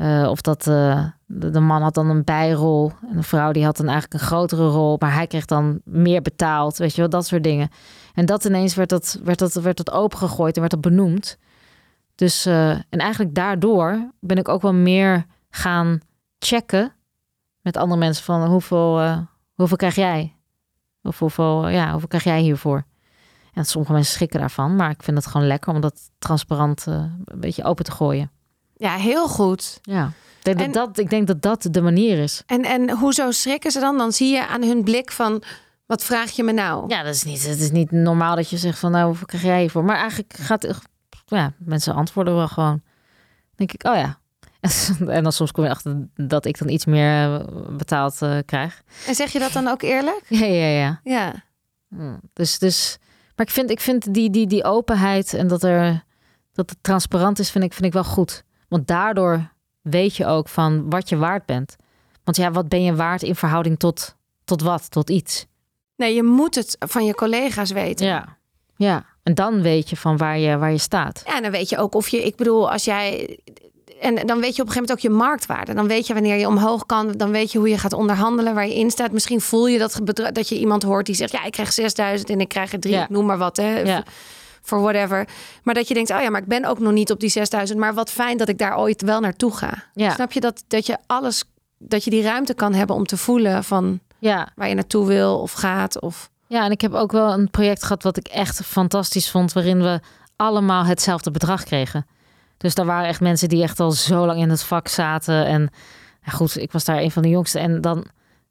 Eh, 0.00 0.26
of 0.30 0.40
dat 0.40 0.66
eh, 0.66 1.04
de, 1.26 1.60
man 1.60 1.82
had 1.82 1.94
dan 1.94 2.10
een 2.10 2.24
bijrol 2.24 2.92
en 3.10 3.16
de 3.16 3.22
vrouw 3.22 3.52
die 3.52 3.64
had 3.64 3.76
dan 3.76 3.88
eigenlijk 3.88 4.20
een 4.20 4.26
grotere 4.26 4.68
rol, 4.68 4.96
maar 4.98 5.14
hij 5.14 5.26
kreeg 5.26 5.44
dan 5.44 5.80
meer 5.84 6.22
betaald, 6.22 6.76
weet 6.76 6.94
je 6.94 7.00
wel, 7.00 7.10
dat 7.10 7.26
soort 7.26 7.42
dingen. 7.42 7.68
En 8.14 8.26
dat 8.26 8.44
ineens 8.44 8.74
werd 8.74 8.88
dat, 8.88 9.20
werd 9.24 9.38
dat, 9.38 9.52
werd 9.52 9.76
dat 9.76 9.90
opengegooid 9.90 10.54
en 10.54 10.60
werd 10.60 10.72
dat 10.72 10.80
benoemd. 10.80 11.38
Dus, 12.14 12.46
eh, 12.46 12.70
en 12.70 12.98
eigenlijk 12.98 13.34
daardoor 13.34 14.10
ben 14.20 14.36
ik 14.36 14.48
ook 14.48 14.62
wel 14.62 14.74
meer 14.74 15.26
gaan 15.50 16.00
checken 16.38 16.92
met 17.60 17.76
andere 17.76 18.00
mensen 18.00 18.24
van 18.24 18.46
hoeveel, 18.46 19.00
hoeveel 19.54 19.76
krijg 19.76 19.94
jij? 19.94 20.36
Of 21.02 21.18
hoeveel, 21.18 21.68
ja, 21.68 21.90
hoeveel 21.90 22.08
krijg 22.08 22.24
jij 22.24 22.40
hiervoor? 22.40 22.84
En 23.52 23.64
sommige 23.64 23.92
mensen 23.92 24.14
schrikken 24.14 24.40
daarvan, 24.40 24.76
maar 24.76 24.90
ik 24.90 25.02
vind 25.02 25.16
het 25.16 25.26
gewoon 25.26 25.46
lekker 25.46 25.74
om 25.74 25.80
dat 25.80 26.10
transparant 26.18 26.86
een 26.86 27.24
beetje 27.40 27.64
open 27.64 27.84
te 27.84 27.90
gooien. 27.90 28.30
Ja, 28.80 28.96
heel 28.96 29.28
goed. 29.28 29.78
Ja, 29.82 30.06
ik 30.38 30.44
denk, 30.44 30.60
En- 30.60 30.72
dat, 30.72 30.86
dat, 30.86 30.98
ik 30.98 31.10
denk 31.10 31.26
dat 31.26 31.42
dat 31.42 31.66
de 31.70 31.80
manier 31.80 32.18
is. 32.18 32.42
En, 32.46 32.64
en 32.64 32.90
hoezo 32.90 33.30
schrikken 33.30 33.70
ze 33.70 33.80
dan? 33.80 33.98
Dan 33.98 34.12
zie 34.12 34.32
je 34.32 34.46
aan 34.46 34.62
hun 34.62 34.84
blik 34.84 35.10
van... 35.12 35.42
Wat 35.86 36.04
vraag 36.04 36.30
je 36.30 36.42
me 36.42 36.52
nou? 36.52 36.84
Ja, 36.88 37.02
dat 37.02 37.14
is 37.14 37.22
niet, 37.24 37.46
het 37.46 37.60
is 37.60 37.70
niet 37.70 37.90
normaal 37.90 38.36
dat 38.36 38.50
je 38.50 38.56
zegt 38.56 38.78
van 38.78 38.90
nou, 38.90 39.06
hoeveel 39.06 39.26
krijg 39.26 39.44
jij 39.44 39.60
hiervoor? 39.60 39.84
Maar 39.84 39.96
eigenlijk 39.96 40.32
gaat, 40.36 40.80
ja, 41.26 41.52
mensen 41.58 41.94
antwoorden 41.94 42.34
wel 42.34 42.48
gewoon. 42.48 42.70
Dan 42.70 42.80
denk 43.56 43.72
ik, 43.72 43.84
oh 43.86 43.94
ja. 43.96 44.18
En 45.16 45.22
dan 45.22 45.32
soms 45.32 45.52
kom 45.52 45.64
je 45.64 45.70
achter 45.70 46.08
dat 46.14 46.44
ik 46.44 46.58
dan 46.58 46.68
iets 46.68 46.84
meer 46.84 47.34
eh, 47.40 47.46
betaald 47.76 48.22
eh, 48.22 48.36
krijg. 48.46 48.82
En 49.06 49.14
zeg 49.14 49.32
je 49.32 49.38
dat 49.38 49.52
dan 49.52 49.68
ook 49.68 49.82
eerlijk? 49.82 50.20
Ja, 50.28 50.46
ja, 50.46 50.66
ja. 50.66 51.00
Ja. 51.04 51.44
Hm, 51.88 52.16
Dus, 52.32 52.58
dus, 52.58 52.98
maar 53.36 53.46
ik 53.46 53.52
vind, 53.52 53.70
ik 53.70 53.80
vind 53.80 54.14
die, 54.14 54.30
die, 54.30 54.46
die 54.46 54.64
openheid 54.64 55.34
en 55.34 55.46
dat, 55.48 55.62
er, 55.62 56.04
dat 56.52 56.70
het 56.70 56.78
transparant 56.82 57.38
is, 57.38 57.50
vind 57.50 57.64
ik, 57.64 57.72
vind 57.72 57.86
ik 57.86 57.92
wel 57.92 58.04
goed. 58.04 58.44
Want 58.70 58.86
daardoor 58.86 59.48
weet 59.80 60.16
je 60.16 60.26
ook 60.26 60.48
van 60.48 60.90
wat 60.90 61.08
je 61.08 61.16
waard 61.16 61.46
bent. 61.46 61.76
Want 62.24 62.36
ja, 62.36 62.50
wat 62.50 62.68
ben 62.68 62.82
je 62.82 62.94
waard 62.94 63.22
in 63.22 63.34
verhouding 63.34 63.78
tot, 63.78 64.14
tot 64.44 64.62
wat? 64.62 64.90
Tot 64.90 65.10
iets. 65.10 65.46
Nee, 65.96 66.14
je 66.14 66.22
moet 66.22 66.54
het 66.54 66.76
van 66.78 67.04
je 67.04 67.14
collega's 67.14 67.70
weten. 67.70 68.06
Ja. 68.06 68.38
Ja. 68.76 69.04
En 69.22 69.34
dan 69.34 69.62
weet 69.62 69.90
je 69.90 69.96
van 69.96 70.16
waar 70.16 70.38
je, 70.38 70.58
waar 70.58 70.70
je 70.70 70.78
staat. 70.78 71.22
Ja, 71.26 71.36
en 71.36 71.42
dan 71.42 71.50
weet 71.50 71.68
je 71.68 71.78
ook 71.78 71.94
of 71.94 72.08
je, 72.08 72.24
ik 72.24 72.36
bedoel, 72.36 72.70
als 72.70 72.84
jij. 72.84 73.38
En 74.00 74.14
dan 74.26 74.40
weet 74.40 74.56
je 74.56 74.62
op 74.62 74.68
een 74.68 74.72
gegeven 74.72 74.74
moment 74.74 74.90
ook 74.90 74.98
je 74.98 75.10
marktwaarde. 75.10 75.74
Dan 75.74 75.86
weet 75.86 76.06
je 76.06 76.14
wanneer 76.14 76.36
je 76.38 76.46
omhoog 76.46 76.86
kan. 76.86 77.12
Dan 77.12 77.30
weet 77.30 77.52
je 77.52 77.58
hoe 77.58 77.68
je 77.68 77.78
gaat 77.78 77.92
onderhandelen, 77.92 78.54
waar 78.54 78.66
je 78.66 78.74
in 78.74 78.90
staat. 78.90 79.12
Misschien 79.12 79.40
voel 79.40 79.66
je 79.66 79.78
dat, 79.78 80.00
dat 80.32 80.48
je 80.48 80.58
iemand 80.58 80.82
hoort 80.82 81.06
die 81.06 81.14
zegt: 81.14 81.32
Ja, 81.32 81.44
ik 81.44 81.52
krijg 81.52 81.72
6000 81.72 82.30
en 82.30 82.40
ik 82.40 82.48
krijg 82.48 82.72
er 82.72 82.80
drie, 82.80 82.94
Ja. 82.94 83.06
noem 83.10 83.26
maar 83.26 83.38
wat, 83.38 83.56
hè, 83.56 83.78
Ja. 83.78 84.04
Voor 84.62 84.80
whatever. 84.80 85.28
Maar 85.62 85.74
dat 85.74 85.88
je 85.88 85.94
denkt: 85.94 86.10
Oh 86.10 86.20
ja, 86.20 86.30
maar 86.30 86.40
ik 86.40 86.48
ben 86.48 86.64
ook 86.64 86.78
nog 86.78 86.92
niet 86.92 87.10
op 87.10 87.20
die 87.20 87.28
6000. 87.30 87.78
Maar 87.78 87.94
wat 87.94 88.10
fijn 88.10 88.36
dat 88.38 88.48
ik 88.48 88.58
daar 88.58 88.78
ooit 88.78 89.02
wel 89.02 89.20
naartoe 89.20 89.56
ga. 89.56 89.84
Ja. 89.94 90.10
Snap 90.14 90.32
je 90.32 90.40
dat, 90.40 90.64
dat 90.68 90.86
je 90.86 90.96
alles, 91.06 91.44
dat 91.78 92.04
je 92.04 92.10
die 92.10 92.22
ruimte 92.22 92.54
kan 92.54 92.74
hebben 92.74 92.96
om 92.96 93.06
te 93.06 93.16
voelen 93.16 93.64
van 93.64 94.00
Ja. 94.18 94.48
waar 94.54 94.68
je 94.68 94.74
naartoe 94.74 95.06
wil 95.06 95.38
of 95.40 95.52
gaat? 95.52 96.00
Of 96.00 96.30
ja, 96.46 96.64
en 96.64 96.70
ik 96.70 96.80
heb 96.80 96.92
ook 96.94 97.12
wel 97.12 97.32
een 97.32 97.50
project 97.50 97.82
gehad 97.82 98.02
wat 98.02 98.16
ik 98.16 98.28
echt 98.28 98.60
fantastisch 98.64 99.30
vond, 99.30 99.52
waarin 99.52 99.82
we 99.82 100.00
allemaal 100.36 100.84
hetzelfde 100.84 101.30
bedrag 101.30 101.64
kregen. 101.64 102.06
Dus 102.56 102.74
daar 102.74 102.86
waren 102.86 103.08
echt 103.08 103.20
mensen 103.20 103.48
die 103.48 103.62
echt 103.62 103.80
al 103.80 103.90
zo 103.92 104.26
lang 104.26 104.40
in 104.40 104.50
het 104.50 104.62
vak 104.62 104.88
zaten. 104.88 105.46
En 105.46 105.70
ja, 106.24 106.32
goed, 106.32 106.56
ik 106.56 106.72
was 106.72 106.84
daar 106.84 106.98
een 106.98 107.10
van 107.10 107.22
de 107.22 107.28
jongste. 107.28 107.58
En 107.58 107.80
dan, 107.80 108.04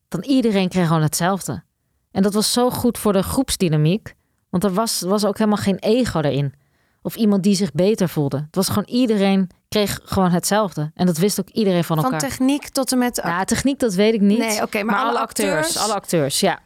dan 0.08 0.24
iedereen 0.24 0.70
kreeg 0.70 0.88
gewoon 0.88 1.01
hetzelfde. 1.01 1.63
En 2.12 2.22
dat 2.24 2.34
was 2.34 2.54
zo 2.54 2.70
goed 2.70 2.98
voor 2.98 3.13
de 3.13 3.24
groepsdynamiek. 3.24 4.13
Want 4.50 4.63
er 4.63 4.74
was, 4.74 5.01
was 5.01 5.25
ook 5.25 5.38
helemaal 5.38 5.63
geen 5.63 5.77
ego 5.79 6.20
erin. 6.22 6.53
Of 7.01 7.15
iemand 7.15 7.44
die 7.44 7.56
zich 7.56 7.72
beter 7.72 8.10
voelde. 8.10 8.38
Het 8.38 8.56
was 8.56 8.68
gewoon 8.68 8.88
iedereen 8.88 9.50
kreeg 9.70 10.00
gewoon 10.03 10.32
hetzelfde. 10.32 10.91
En 10.94 11.06
dat 11.06 11.18
wist 11.18 11.39
ook 11.39 11.50
iedereen 11.50 11.84
van 11.84 11.96
van 11.96 12.06
elkaar. 12.06 12.29
techniek 12.29 12.70
tot 12.70 12.91
en 12.91 12.98
met. 12.98 13.22
Ja, 13.24 13.44
techniek, 13.44 13.79
dat 13.79 13.94
weet 13.94 14.13
ik 14.13 14.22
niet. 14.22 14.38
Nee, 14.38 14.62
oké, 14.62 14.84
maar 14.84 14.96
alle 14.96 15.20
acteurs? 15.20 15.77
Alle 15.77 15.94
acteurs, 15.94 16.39
ja. 16.39 16.60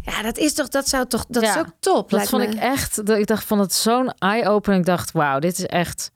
Ja, 0.00 0.22
dat 0.22 0.38
is 0.38 0.54
toch, 0.54 0.68
dat 0.68 0.88
zou 0.88 1.06
toch, 1.06 1.24
dat 1.28 1.42
Ja, 1.42 1.50
is 1.54 1.58
ook 1.60 1.72
top. 1.80 2.10
Dat 2.10 2.28
vond 2.28 2.42
me. 2.42 2.48
ik 2.48 2.58
echt. 2.58 3.06
dat 3.06 3.18
Ik 3.18 3.26
dacht 3.26 3.44
van 3.44 3.58
het 3.58 3.72
zo'n 3.72 4.12
eye-opener. 4.18 4.78
Ik 4.78 4.84
dacht, 4.86 5.12
wauw, 5.12 5.38
dit 5.38 5.58
is 5.58 5.66
echt 5.66 6.10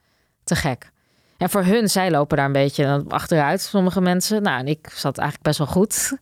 te 0.45 0.55
gek. 0.57 0.91
En 1.37 1.51
voor 1.51 1.65
hun, 1.65 1.89
zij 1.89 2.11
lopen 2.11 2.37
daar 2.37 2.47
een 2.47 2.53
beetje 2.53 3.05
achteruit, 3.09 3.61
sommige 3.61 4.01
mensen. 4.01 4.43
Nou, 4.43 4.59
en 4.59 4.67
ik 4.67 4.91
zat 4.95 5.19
eigenlijk 5.19 5.47
best 5.49 5.59
wel 5.59 5.67
goed. 5.67 6.13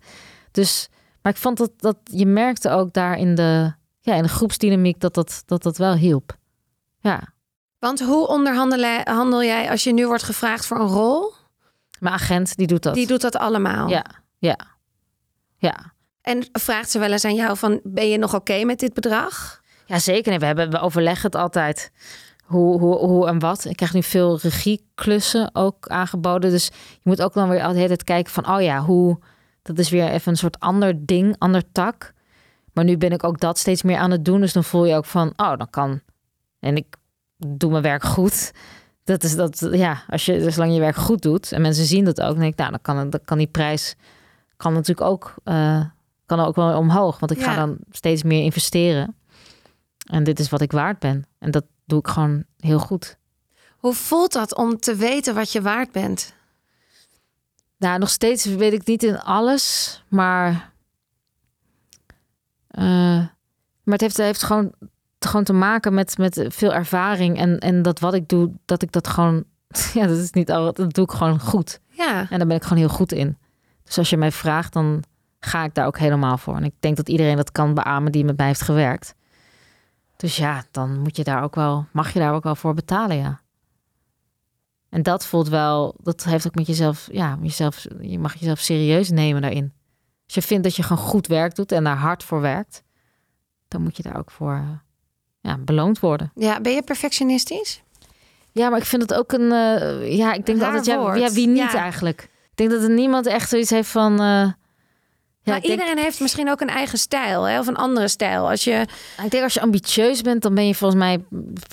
Dus, 0.51 0.89
maar 1.23 1.33
ik 1.33 1.39
vond 1.39 1.57
dat, 1.57 1.71
dat 1.77 1.97
je 2.05 2.27
merkte 2.27 2.71
ook 2.71 2.93
daar 2.93 3.19
in 3.19 3.35
de, 3.35 3.75
ja, 4.07 4.15
in 4.15 4.23
de 4.23 4.29
groepsdynamiek 4.29 5.01
dat 5.01 5.15
dat, 5.15 5.43
dat, 5.47 5.63
dat 5.63 5.77
wel 5.77 5.95
hielp. 5.95 6.37
Ja, 7.01 7.33
Want 7.79 8.01
hoe 8.01 8.27
onderhandel 8.27 9.03
handel 9.05 9.43
jij 9.43 9.71
als 9.71 9.85
je 9.85 9.93
nu 9.93 10.07
wordt 10.07 10.23
gevraagd 10.23 10.67
voor 10.67 10.81
een 10.81 10.87
rol? 10.87 11.33
mijn 12.01 12.15
agent 12.15 12.57
die 12.57 12.67
doet 12.67 12.83
dat. 12.83 12.95
Die 12.95 13.07
doet 13.07 13.21
dat 13.21 13.37
allemaal. 13.37 13.89
Ja, 13.89 14.05
ja, 14.39 14.59
ja. 15.57 15.93
En 16.23 16.49
vraagt 16.53 16.91
ze 16.91 16.99
wel 16.99 17.13
eens 17.13 17.25
aan 17.25 17.35
jou 17.35 17.57
van, 17.57 17.81
ben 17.83 18.09
je 18.09 18.19
nog 18.19 18.35
oké 18.35 18.65
met 18.65 18.79
dit 18.79 18.95
bedrag? 18.95 19.61
Ja, 19.87 19.99
zeker. 19.99 20.31
Nee, 20.31 20.39
we, 20.39 20.47
hebben, 20.47 20.71
we 20.71 20.79
overleggen 20.79 21.27
het 21.27 21.35
altijd. 21.35 21.91
Hoe, 22.45 22.81
hoe, 22.81 22.97
hoe 22.97 23.27
en 23.27 23.39
wat. 23.39 23.65
Ik 23.65 23.77
krijg 23.77 23.93
nu 23.93 24.03
veel 24.03 24.39
regieklussen 24.43 25.51
ook 25.53 25.89
aangeboden. 25.89 26.51
Dus 26.51 26.67
je 26.93 27.01
moet 27.03 27.23
ook 27.23 27.33
dan 27.33 27.49
weer 27.49 27.63
altijd 27.63 28.05
kijken 28.05 28.33
van... 28.33 28.49
oh 28.51 28.63
ja, 28.63 28.81
hoe... 28.81 29.19
Dat 29.63 29.79
is 29.79 29.91
weer 29.91 30.09
even 30.09 30.33
een 30.33 30.39
soort 30.39 30.61
ander 30.61 31.07
ding, 31.07 31.35
ander 31.39 31.73
tak. 31.73 32.13
Maar 32.77 32.85
nu 32.85 32.97
ben 32.97 33.13
ik 33.13 33.25
ook 33.25 33.41
dat 33.41 33.59
steeds 33.59 33.83
meer 33.83 33.97
aan 33.97 34.11
het 34.11 34.25
doen. 34.25 34.41
Dus 34.41 34.53
dan 34.53 34.65
voel 34.65 34.85
je 34.85 34.95
ook 34.95 35.05
van, 35.05 35.33
oh, 35.37 35.57
dan 35.57 35.71
kan... 35.71 36.01
En 36.59 36.77
ik 36.77 36.97
doe 37.37 37.71
mijn 37.71 37.83
werk 37.83 38.03
goed. 38.03 38.53
Dat 39.05 39.23
is 39.23 39.37
dat, 39.37 39.69
ja, 39.71 40.03
als 40.09 40.25
je, 40.25 40.51
zolang 40.51 40.75
je 40.75 40.81
werk 40.81 40.97
goed 40.97 41.23
doet... 41.23 41.53
en 41.53 41.61
mensen 41.61 41.85
zien 41.85 42.05
dat 42.05 42.21
ook, 42.21 42.31
dan 42.31 42.39
denk 42.39 42.53
ik, 42.53 42.59
nou, 42.59 42.71
dan 42.71 42.81
kan, 42.83 43.11
dan 43.11 43.21
kan 43.25 43.39
die 43.39 43.47
prijs... 43.47 43.95
kan 44.57 44.73
natuurlijk 44.73 45.07
ook, 45.07 45.35
eh, 45.45 45.85
kan 46.27 46.41
ook 46.41 46.57
wel 46.57 46.79
omhoog. 46.79 47.19
Want 47.19 47.33
ik 47.33 47.43
ga 47.43 47.55
dan 47.55 47.77
steeds 47.91 48.23
meer 48.23 48.43
investeren. 48.43 49.17
En 50.11 50.25
dit 50.25 50.39
is 50.39 50.49
wat 50.49 50.61
ik 50.61 50.73
waard 50.73 50.99
ben. 50.99 51.25
En 51.39 51.51
dat 51.51 51.65
doe 51.85 51.99
ik 51.99 52.09
gewoon 52.09 52.45
heel 52.59 52.79
goed. 52.79 53.17
Hoe 53.77 53.95
voelt 53.95 54.33
dat 54.33 54.55
om 54.55 54.79
te 54.79 54.95
weten 54.95 55.35
wat 55.35 55.53
je 55.53 55.63
waard 55.63 55.93
bent? 55.93 56.35
Nou, 57.79 57.99
nog 57.99 58.11
steeds 58.11 58.45
weet 58.45 58.73
ik 58.73 58.87
niet 58.87 59.03
in 59.03 59.21
alles, 59.21 60.03
maar. 60.09 60.75
Eh, 62.77 63.27
maar 63.83 63.95
het 63.95 64.01
heeft, 64.01 64.17
heeft 64.17 64.43
gewoon, 64.43 64.73
gewoon 65.19 65.45
te 65.45 65.53
maken 65.53 65.95
met, 65.95 66.19
met 66.19 66.45
veel 66.49 66.75
ervaring. 66.75 67.39
En, 67.39 67.59
en 67.59 67.83
dat 67.83 68.01
wat 68.01 68.15
ik 68.15 68.29
doe, 68.29 68.51
dat 68.65 68.83
ik 68.83 68.93
dat 68.93 69.09
gewoon. 69.09 69.45
Ja, 69.95 70.07
dat 70.07 70.19
is 70.19 70.31
niet 70.31 70.51
al. 70.51 70.73
Dat 70.73 70.93
doe 70.93 71.05
ik 71.05 71.11
gewoon 71.11 71.41
goed. 71.41 71.81
Ja, 71.89 72.31
En 72.31 72.39
daar 72.39 72.47
ben 72.47 72.57
ik 72.57 72.63
gewoon 72.63 72.79
heel 72.79 72.89
goed 72.89 73.13
in. 73.13 73.37
Dus 73.85 73.99
als 73.99 74.11
je 74.11 74.17
mij 74.17 74.33
vraagt, 74.33 74.73
dan 74.73 75.03
ga 75.41 75.65
ik 75.65 75.75
daar 75.75 75.87
ook 75.87 75.99
helemaal 75.99 76.39
voor. 76.39 76.57
En 76.57 76.65
ik 76.65 76.75
denk 76.81 76.97
dat 76.97 77.09
iedereen 77.09 77.37
dat 77.37 77.53
kan 77.53 77.75
beamen 77.75 78.13
die 78.13 78.25
met 78.25 78.37
mij 78.37 78.47
heeft 78.47 78.63
gewerkt. 78.63 79.15
Dus 80.17 80.37
ja, 80.37 80.65
dan 80.71 80.99
moet 80.99 81.17
je 81.17 81.25
daar 81.25 81.43
ook 81.43 81.55
wel, 81.55 81.87
mag 81.93 82.13
je 82.13 82.19
daar 82.19 82.33
ook 82.33 82.45
wel 82.45 82.57
voor 82.57 82.75
betalen, 82.75 83.17
ja. 83.17 83.41
En 84.89 85.03
dat 85.03 85.27
voelt 85.27 85.49
wel, 85.49 85.95
dat 86.03 86.25
heeft 86.25 86.47
ook 86.47 86.55
met 86.55 86.67
jezelf, 86.67 87.09
ja, 87.13 87.39
jezelf, 87.43 87.87
je 88.01 88.19
mag 88.19 88.35
jezelf 88.35 88.59
serieus 88.59 89.11
nemen 89.11 89.43
daarin. 89.43 89.73
Als 90.27 90.35
je 90.35 90.43
vindt 90.43 90.65
dat 90.65 90.77
je 90.77 90.83
gewoon 90.83 91.05
goed 91.05 91.27
werk 91.27 91.55
doet 91.55 91.73
en 91.73 91.85
daar 91.85 91.97
hard 91.97 92.25
voor 92.25 92.41
werkt, 92.41 92.83
dan 93.69 93.83
moet 93.83 93.97
je 93.97 94.03
daar 94.03 94.19
ook 94.19 94.31
voor 94.31 94.53
eh, 94.53 94.71
ja, 95.41 95.59
beloond 95.59 96.01
worden. 96.01 96.33
ja. 96.35 96.61
ben 96.61 96.73
je 96.73 96.83
perfectionistisch? 96.83 97.83
Ja, 98.53 98.69
maar 98.69 98.79
ik 98.79 98.85
vind 98.85 99.03
het 99.03 99.15
ook 99.15 99.33
een. 99.33 99.53
eh, 99.53 100.17
ja, 100.17 100.33
ik 100.33 100.47
denk 100.47 100.59
Raar 100.59 100.67
altijd. 100.67 100.87
Ja, 100.87 100.99
woord. 100.99 101.19
ja, 101.19 101.31
wie 101.31 101.47
niet 101.47 101.73
Ja. 101.73 101.75
eigenlijk? 101.75 102.23
Ik 102.23 102.57
denk 102.57 102.71
dat 102.71 102.83
er 102.83 102.91
niemand 102.91 103.27
echt 103.27 103.49
zoiets 103.49 103.71
heeft 103.71 103.89
van. 103.89 104.13
eh, 104.13 104.19
ja, 104.19 104.53
maar 105.53 105.61
denk, 105.61 105.73
iedereen 105.73 105.99
heeft 105.99 106.21
misschien 106.21 106.51
ook 106.51 106.61
een 106.61 106.69
eigen 106.69 106.99
stijl 106.99 107.43
hè? 107.45 107.59
of 107.59 107.67
een 107.67 107.77
andere 107.77 108.09
stijl. 108.09 108.49
Als 108.51 108.65
je, 108.65 108.87
ik 109.25 109.31
denk 109.31 109.43
als 109.43 109.55
je 109.55 109.61
ambitieus 109.61 110.21
bent, 110.23 110.43
dan 110.43 110.55
ben 110.55 110.67
je 110.67 110.75
volgens 110.75 111.01
mij 111.01 111.25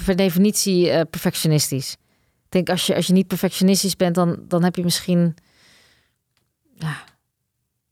per 0.06 0.16
definitie 0.16 1.06
perfectionistisch. 1.06 1.92
Ik 2.46 2.50
denk 2.50 2.70
als 2.70 2.86
je, 2.88 2.96
als 2.96 3.08
je 3.08 3.14
niet 3.14 3.28
perfectionistisch 3.28 3.96
bent, 3.96 4.16
dan, 4.16 4.38
dan 4.48 4.64
heb 4.64 4.76
je 4.76 4.84
misschien. 4.84 5.36
Ja, 6.76 7.04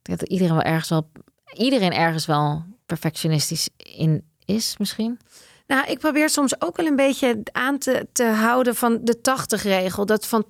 denk 0.02 0.18
dat 0.18 0.28
iedereen 0.28 0.54
wel 0.54 0.62
ergens 0.62 0.88
wel. 0.88 1.10
Iedereen 1.52 1.92
ergens 1.92 2.26
wel 2.26 2.64
perfectionistisch 2.86 3.68
in 3.76 4.24
is, 4.44 4.74
misschien. 4.78 5.18
nou, 5.66 5.86
ik 5.90 5.98
probeer 5.98 6.30
soms 6.30 6.60
ook 6.60 6.76
wel 6.76 6.86
een 6.86 6.96
beetje 6.96 7.40
aan 7.52 7.78
te, 7.78 8.06
te 8.12 8.24
houden 8.24 8.74
van 8.74 8.98
de 9.02 9.16
80-regel. 9.18 10.06
Dat 10.06 10.26
van 10.26 10.44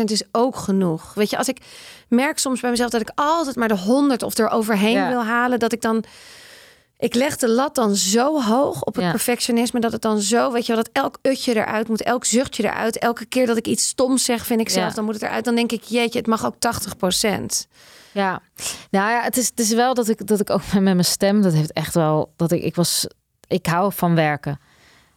80% 0.00 0.04
is 0.04 0.22
ook 0.32 0.56
genoeg. 0.56 1.14
Weet 1.14 1.30
je, 1.30 1.36
als 1.38 1.48
ik 1.48 1.58
merk 2.08 2.38
soms 2.38 2.60
bij 2.60 2.70
mezelf 2.70 2.90
dat 2.90 3.00
ik 3.00 3.10
altijd 3.14 3.56
maar 3.56 3.68
de 3.68 3.78
100 3.78 4.22
of 4.22 4.38
er 4.38 4.48
overheen 4.48 4.92
Ja. 4.92 5.08
wil 5.08 5.24
halen, 5.24 5.58
dat 5.58 5.72
ik 5.72 5.80
dan. 5.80 6.04
Ik 6.98 7.14
leg 7.14 7.36
de 7.36 7.48
lat 7.48 7.74
dan 7.74 7.94
zo 7.96 8.42
hoog 8.42 8.82
op 8.82 8.94
het 8.94 9.04
Ja. 9.04 9.10
perfectionisme 9.10 9.80
dat 9.80 9.92
het 9.92 10.02
dan 10.02 10.20
zo, 10.20 10.52
weet 10.52 10.66
je 10.66 10.74
wel, 10.74 10.82
dat 10.82 10.92
elk 11.02 11.18
utje 11.22 11.54
eruit 11.56 11.88
moet, 11.88 12.02
elk 12.02 12.24
zuchtje 12.24 12.62
eruit. 12.62 12.98
Elke 12.98 13.24
keer 13.24 13.46
dat 13.46 13.56
ik 13.56 13.66
iets 13.66 13.86
stoms 13.86 14.24
zeg, 14.24 14.46
vind 14.46 14.60
ik 14.60 14.68
zelf, 14.68 14.88
Ja. 14.88 14.94
dan 14.94 15.04
moet 15.04 15.14
het 15.14 15.22
eruit. 15.22 15.44
Dan 15.44 15.54
denk 15.54 15.72
ik, 15.72 15.82
jeetje, 15.82 16.18
het 16.18 16.26
mag 16.26 16.44
ook 16.46 16.54
80%. 16.58 17.66
Ja, 18.14 18.42
nou 18.90 19.10
ja, 19.10 19.22
het 19.22 19.36
is, 19.36 19.46
het 19.46 19.60
is 19.60 19.72
wel 19.72 19.94
dat 19.94 20.08
ik, 20.08 20.26
dat 20.26 20.40
ik 20.40 20.50
ook 20.50 20.72
met 20.72 20.82
mijn 20.82 21.04
stem, 21.04 21.42
dat 21.42 21.52
heeft 21.52 21.72
echt 21.72 21.94
wel, 21.94 22.32
dat 22.36 22.52
ik, 22.52 22.62
ik 22.62 22.74
was, 22.74 23.06
ik 23.46 23.66
hou 23.66 23.92
van 23.92 24.14
werken. 24.14 24.58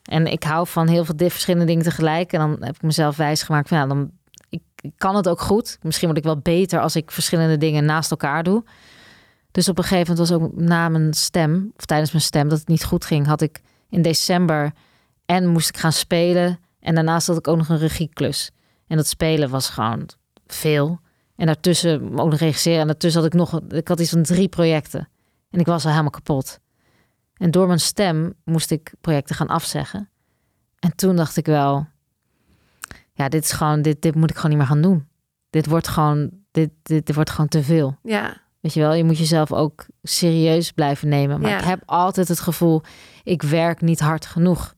En 0.04 0.28
ik 0.28 0.44
hou 0.44 0.68
van 0.68 0.88
heel 0.88 1.06
veel 1.06 1.16
verschillende 1.30 1.66
dingen 1.66 1.84
tegelijk. 1.84 2.34
En 2.34 2.40
dan 2.40 2.58
heb 2.60 2.76
ik 2.76 2.82
mezelf 2.82 3.16
wijsgemaakt 3.18 3.68
van, 3.68 3.78
ja, 3.78 3.86
dan, 3.86 4.12
ik, 4.50 4.62
ik 4.82 4.92
kan 4.98 5.16
het 5.16 5.28
ook 5.30 5.42
goed. 5.42 5.78
Misschien 5.82 6.08
word 6.08 6.20
ik 6.20 6.26
wel 6.26 6.38
beter 6.38 6.80
als 6.80 6.96
ik 6.96 7.12
verschillende 7.12 7.58
dingen 7.58 7.86
naast 7.86 8.12
elkaar 8.12 8.44
doe. 8.44 8.64
Dus 9.52 9.70
op 9.70 9.78
een 9.78 9.84
gegeven 9.84 10.16
moment 10.16 10.30
was 10.30 10.40
ook 10.40 10.56
na 10.56 10.90
mijn 10.90 11.14
stem, 11.14 11.72
of 11.78 11.86
tijdens 11.86 12.12
mijn 12.12 12.24
stem, 12.24 12.50
dat 12.50 12.60
het 12.60 12.68
niet 12.68 12.84
goed 12.84 13.06
ging, 13.06 13.26
had 13.26 13.42
ik 13.42 13.62
in 13.90 14.02
december 14.02 14.72
en 15.26 15.48
moest 15.48 15.70
ik 15.70 15.78
gaan 15.78 15.92
spelen. 15.92 16.60
En 16.80 16.96
daarnaast 16.96 17.28
had 17.28 17.38
ik 17.38 17.48
ook 17.48 17.58
nog 17.58 17.70
een 17.70 17.78
regieklus. 17.78 18.52
En 18.88 18.98
dat 18.98 19.08
spelen 19.08 19.50
was 19.50 19.70
gewoon 19.70 20.10
veel. 20.48 21.00
En 21.38 21.46
daartussen 21.46 22.02
ook 22.20 22.30
nog 22.30 22.40
regisseren. 22.40 22.80
En 22.80 22.88
daartussen 22.88 23.22
had 23.22 23.34
ik 23.34 23.38
nog, 23.40 23.62
ik 23.70 23.88
had 23.88 24.00
iets 24.00 24.10
van 24.10 24.24
drie 24.24 24.48
projecten. 24.48 25.10
En 25.50 25.60
ik 25.60 25.66
was 25.66 25.84
al 25.84 25.90
helemaal 25.90 26.12
kapot. 26.12 26.60
En 27.34 27.52
door 27.52 27.68
mijn 27.68 27.80
stem 27.80 28.34
moest 28.44 28.72
ik 28.72 28.94
projecten 29.02 29.36
gaan 29.36 29.48
afzeggen. 29.48 30.10
En 30.80 30.96
toen 30.96 31.16
dacht 31.16 31.38
ik 31.38 31.46
wel, 31.46 31.88
ja, 33.14 33.30
dit 33.30 33.44
is 33.44 33.52
gewoon, 33.52 33.82
dit, 33.82 34.02
dit 34.02 34.16
moet 34.16 34.30
ik 34.30 34.36
gewoon 34.36 34.50
niet 34.50 34.60
meer 34.60 34.70
gaan 34.70 34.82
doen. 34.82 35.08
Dit 35.50 35.66
wordt 35.66 35.88
gewoon, 35.88 36.30
dit, 36.52 36.70
dit, 36.84 37.06
dit 37.06 37.16
wordt 37.16 37.30
gewoon 37.30 37.48
te 37.48 37.64
veel. 37.64 37.98
Ja, 38.04 38.46
Weet 38.60 38.74
je 38.74 38.80
wel, 38.80 38.94
je 38.94 39.04
moet 39.04 39.18
jezelf 39.18 39.52
ook 39.54 39.86
serieus 40.04 40.72
blijven 40.72 41.08
nemen. 41.10 41.42
Maar 41.42 41.50
Ja. 41.52 41.58
ik 41.58 41.64
heb 41.64 41.82
altijd 41.86 42.28
het 42.28 42.40
gevoel, 42.40 42.82
ik 43.24 43.42
werk 43.42 43.82
niet 43.82 44.00
hard 44.00 44.26
genoeg. 44.26 44.76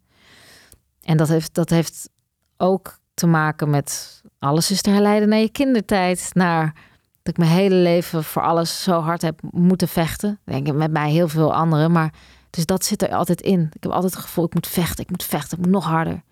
En 1.02 1.18
dat 1.18 1.28
heeft, 1.28 1.54
dat 1.54 1.70
heeft 1.70 2.10
ook 2.58 3.00
te 3.14 3.28
maken 3.28 3.70
met 3.70 4.22
alles 4.40 4.72
is 4.72 4.82
te 4.82 4.90
herleiden 4.90 5.30
naar 5.30 5.40
je 5.40 5.50
kindertijd. 5.50 6.30
Naar 6.34 6.74
dat 7.22 7.34
ik 7.34 7.38
mijn 7.38 7.52
hele 7.52 7.76
leven 7.76 8.24
voor 8.24 8.42
alles 8.42 8.84
zo 8.84 9.00
hard 9.00 9.22
heb 9.22 9.40
moeten 9.52 9.88
vechten. 9.88 10.40
Denk 10.44 10.68
ik 10.68 10.74
met 10.74 10.92
mij 10.92 11.12
heel 11.12 11.28
veel 11.28 11.54
anderen. 11.54 11.92
Maar 11.92 12.14
dus 12.50 12.66
dat 12.66 12.86
zit 12.86 13.02
er 13.02 13.14
altijd 13.14 13.42
in. 13.42 13.62
Ik 13.74 13.84
heb 13.84 13.92
altijd 13.92 14.14
het 14.14 14.22
gevoel, 14.22 14.46
ik 14.46 14.54
moet 14.54 14.68
vechten, 14.68 15.04
ik 15.04 15.10
moet 15.10 15.24
vechten, 15.24 15.58
ik 15.58 15.64
moet 15.64 15.74
nog 15.74 15.86
harder. 15.86 16.24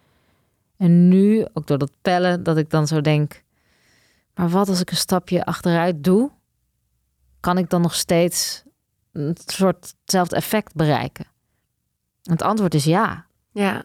En 0.78 1.08
nu, 1.08 1.46
ook 1.54 1.68
door 1.68 1.78
dat 1.78 1.92
pellen, 2.02 2.44
dat 2.44 2.58
ik 2.58 2.70
dan 2.70 2.88
zo 2.88 3.02
denk... 3.02 3.46
Maar 4.36 4.50
wat 4.50 4.70
als 4.70 4.82
ik 4.82 4.92
een 4.92 4.98
stapje 4.98 5.46
achteruit 5.46 6.04
doe? 6.04 6.32
Kan 7.40 7.58
ik 7.58 7.70
dan 7.70 7.82
nog 7.82 7.96
steeds 7.96 8.64
een 9.12 9.38
soort 9.46 9.96
hetzelfde 10.02 10.36
effect 10.36 10.76
bereiken? 10.76 11.26
En 12.24 12.32
Het 12.32 12.42
antwoord 12.42 12.74
is 12.74 12.84
ja. 12.84 13.26
ja. 13.52 13.84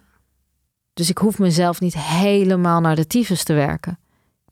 Dus 0.95 1.11
ik 1.11 1.19
hoef 1.19 1.39
mezelf 1.39 1.81
niet 1.81 1.99
helemaal 1.99 2.81
naar 2.81 2.97
de 2.97 3.07
tyfus 3.07 3.45
te 3.45 3.53
werken. 3.53 3.99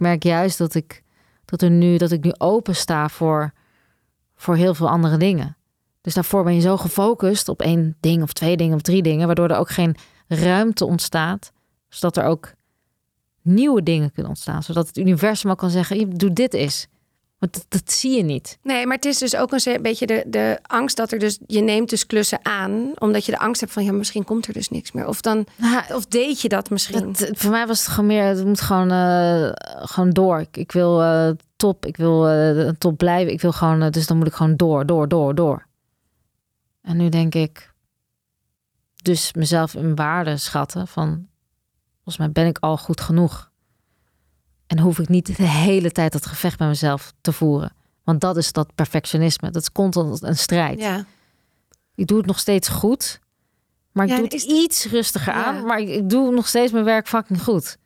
Merk 0.00 0.22
juist 0.22 0.58
dat 0.58 0.74
ik, 0.74 1.02
dat 1.44 1.62
er 1.62 1.70
nu, 1.70 1.96
dat 1.96 2.10
ik 2.10 2.24
nu 2.24 2.32
open 2.38 2.76
sta 2.76 3.08
voor, 3.08 3.52
voor 4.34 4.56
heel 4.56 4.74
veel 4.74 4.88
andere 4.88 5.16
dingen. 5.16 5.56
Dus 6.00 6.14
daarvoor 6.14 6.44
ben 6.44 6.54
je 6.54 6.60
zo 6.60 6.76
gefocust 6.76 7.48
op 7.48 7.62
één 7.62 7.96
ding 8.00 8.22
of 8.22 8.32
twee 8.32 8.56
dingen 8.56 8.74
of 8.74 8.82
drie 8.82 9.02
dingen, 9.02 9.26
waardoor 9.26 9.48
er 9.48 9.56
ook 9.56 9.70
geen 9.70 9.96
ruimte 10.28 10.84
ontstaat, 10.84 11.52
zodat 11.88 12.16
er 12.16 12.24
ook 12.24 12.52
nieuwe 13.42 13.82
dingen 13.82 14.12
kunnen 14.12 14.30
ontstaan. 14.30 14.62
Zodat 14.62 14.86
het 14.86 14.96
universum 14.96 15.50
ook 15.50 15.58
kan 15.58 15.70
zeggen, 15.70 15.98
"Je, 15.98 16.08
doe 16.08 16.32
dit 16.32 16.54
eens. 16.54 16.86
Want 17.40 17.52
dat, 17.52 17.64
dat 17.68 17.92
zie 17.92 18.16
je 18.16 18.22
niet. 18.22 18.58
Nee, 18.62 18.86
maar 18.86 18.96
het 18.96 19.04
is 19.04 19.18
dus 19.18 19.36
ook 19.36 19.52
een 19.52 19.82
beetje 19.82 20.06
de, 20.06 20.24
de 20.26 20.58
angst 20.62 20.96
dat 20.96 21.12
er 21.12 21.18
dus... 21.18 21.38
Je 21.46 21.60
neemt 21.60 21.90
dus 21.90 22.06
klussen 22.06 22.38
aan, 22.42 22.92
omdat 22.98 23.24
je 23.24 23.32
de 23.32 23.38
angst 23.38 23.60
hebt 23.60 23.72
van... 23.72 23.84
Ja, 23.84 23.92
misschien 23.92 24.24
komt 24.24 24.46
er 24.46 24.52
dus 24.52 24.68
niks 24.68 24.92
meer. 24.92 25.06
Of 25.06 25.20
dan... 25.20 25.46
Nou, 25.56 25.94
Of 25.94 26.06
deed 26.06 26.40
je 26.40 26.48
dat 26.48 26.70
misschien? 26.70 27.12
Dat, 27.12 27.30
voor 27.32 27.50
mij 27.50 27.66
was 27.66 27.78
het 27.78 27.88
gewoon 27.88 28.06
meer, 28.06 28.24
het 28.24 28.44
moet 28.44 28.60
gewoon, 28.60 28.90
eh, 28.90 29.50
gewoon 29.86 30.10
door. 30.10 30.40
Ik, 30.40 30.56
ik 30.56 30.72
wil 30.72 31.02
eh, 31.02 31.30
top, 31.56 31.86
ik 31.86 31.96
wil 31.96 32.28
eh, 32.28 32.68
top 32.68 32.96
blijven. 32.96 33.32
Ik 33.32 33.40
wil 33.40 33.52
gewoon, 33.52 33.82
eh, 33.82 33.90
dus 33.90 34.06
dan 34.06 34.16
moet 34.16 34.26
ik 34.26 34.34
gewoon 34.34 34.56
door, 34.56 34.86
door, 34.86 35.08
door, 35.08 35.34
door. 35.34 35.66
En 36.82 36.96
nu 36.96 37.08
denk 37.08 37.34
ik, 37.34 37.72
dus 39.02 39.32
mezelf 39.32 39.74
in 39.74 39.94
waarde 39.94 40.36
schatten 40.36 40.88
van, 40.88 41.28
volgens 41.94 42.16
mij 42.16 42.30
ben 42.30 42.46
ik 42.46 42.58
al 42.58 42.76
goed 42.76 43.00
genoeg. 43.00 43.49
En 44.70 44.78
hoef 44.78 44.98
ik 44.98 45.08
niet 45.08 45.36
de 45.36 45.42
hele 45.42 45.90
tijd 45.92 46.12
dat 46.12 46.26
gevecht 46.26 46.58
met 46.58 46.68
mezelf 46.68 47.12
te 47.20 47.32
voeren. 47.32 47.72
Want 48.04 48.20
dat 48.20 48.36
is 48.36 48.52
dat 48.52 48.74
perfectionisme. 48.74 49.50
Dat 49.50 49.62
is 49.62 49.72
constant 49.72 50.22
een 50.22 50.36
strijd. 50.36 50.80
Ja. 50.80 51.04
Ik 51.94 52.06
doe 52.06 52.16
het 52.18 52.26
nog 52.26 52.38
steeds 52.38 52.68
goed. 52.68 53.20
Maar 53.92 54.04
ik 54.04 54.10
Ja, 54.10 54.16
doe 54.16 54.24
het 54.24 54.42
iets 54.42 54.84
rustiger 54.86 55.34
Ja. 55.34 55.44
aan. 55.44 55.64
Maar 55.64 55.78
ik, 55.80 55.88
ik 55.88 56.08
doe 56.10 56.32
nog 56.32 56.48
steeds 56.48 56.72
mijn 56.72 56.84
werk 56.84 57.08
fucking 57.08 57.42
goed. 57.42 57.76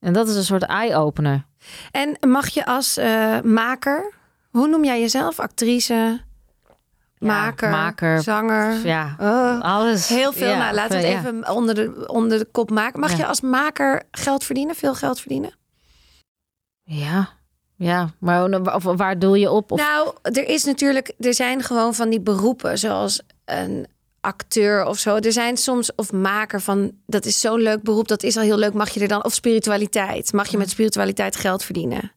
En 0.00 0.12
dat 0.12 0.28
is 0.28 0.36
een 0.36 0.44
soort 0.44 0.62
eye-opener. 0.62 1.46
En 1.90 2.16
mag 2.30 2.48
je 2.48 2.66
als 2.66 2.96
eh, 2.96 3.40
maker... 3.40 4.12
Hoe 4.50 4.68
noem 4.68 4.84
jij 4.84 5.00
jezelf? 5.00 5.40
Actrice? 5.40 6.20
maker, 7.18 7.70
maker, 7.70 8.22
zanger. 8.22 8.86
Ja, 8.86 9.16
Oh, 9.20 9.60
alles. 9.60 10.08
heel 10.08 10.32
veel. 10.32 10.48
Ja, 10.48 10.58
nou, 10.58 10.74
laten 10.74 10.98
we 11.00 11.06
het 11.06 11.18
even 11.18 11.48
onder 11.50 11.74
de, 11.74 12.04
onder 12.06 12.38
de 12.38 12.44
kop 12.52 12.70
maken. 12.70 13.00
Mag 13.00 13.16
je 13.16 13.26
als 13.26 13.40
maker 13.40 14.02
geld 14.10 14.44
verdienen? 14.44 14.74
Veel 14.74 14.94
geld 14.94 15.20
verdienen? 15.20 15.54
Ja, 16.84 17.28
ja. 17.76 18.10
Maar 18.18 18.74
of, 18.74 18.82
waar 18.82 19.18
doe 19.18 19.38
je 19.38 19.50
op? 19.50 19.72
Of, 19.72 19.80
Nou, 19.80 20.14
er 20.22 20.48
is 20.48 20.64
natuurlijk, 20.64 21.12
er 21.18 21.34
zijn 21.34 21.62
gewoon 21.62 21.94
van 21.94 22.10
die 22.10 22.20
beroepen, 22.20 22.78
zoals 22.78 23.22
een 23.44 23.86
acteur 24.20 24.84
of 24.84 24.98
zo. 24.98 25.16
Er 25.16 25.32
zijn 25.32 25.56
soms, 25.56 25.94
of 25.94 26.12
maker 26.12 26.60
van, 26.60 26.92
dat 27.06 27.24
is 27.24 27.40
zo'n 27.40 27.60
leuk 27.60 27.82
beroep, 27.82 28.08
dat 28.08 28.22
is 28.22 28.36
al 28.36 28.42
heel 28.42 28.58
leuk. 28.58 28.72
Mag 28.72 28.90
je 28.90 29.00
er 29.00 29.08
dan, 29.08 29.24
of 29.24 29.34
spiritualiteit, 29.34 30.32
mag 30.32 30.48
je 30.48 30.58
met 30.58 30.70
spiritualiteit 30.70 31.36
geld 31.36 31.64
verdienen? 31.64 32.12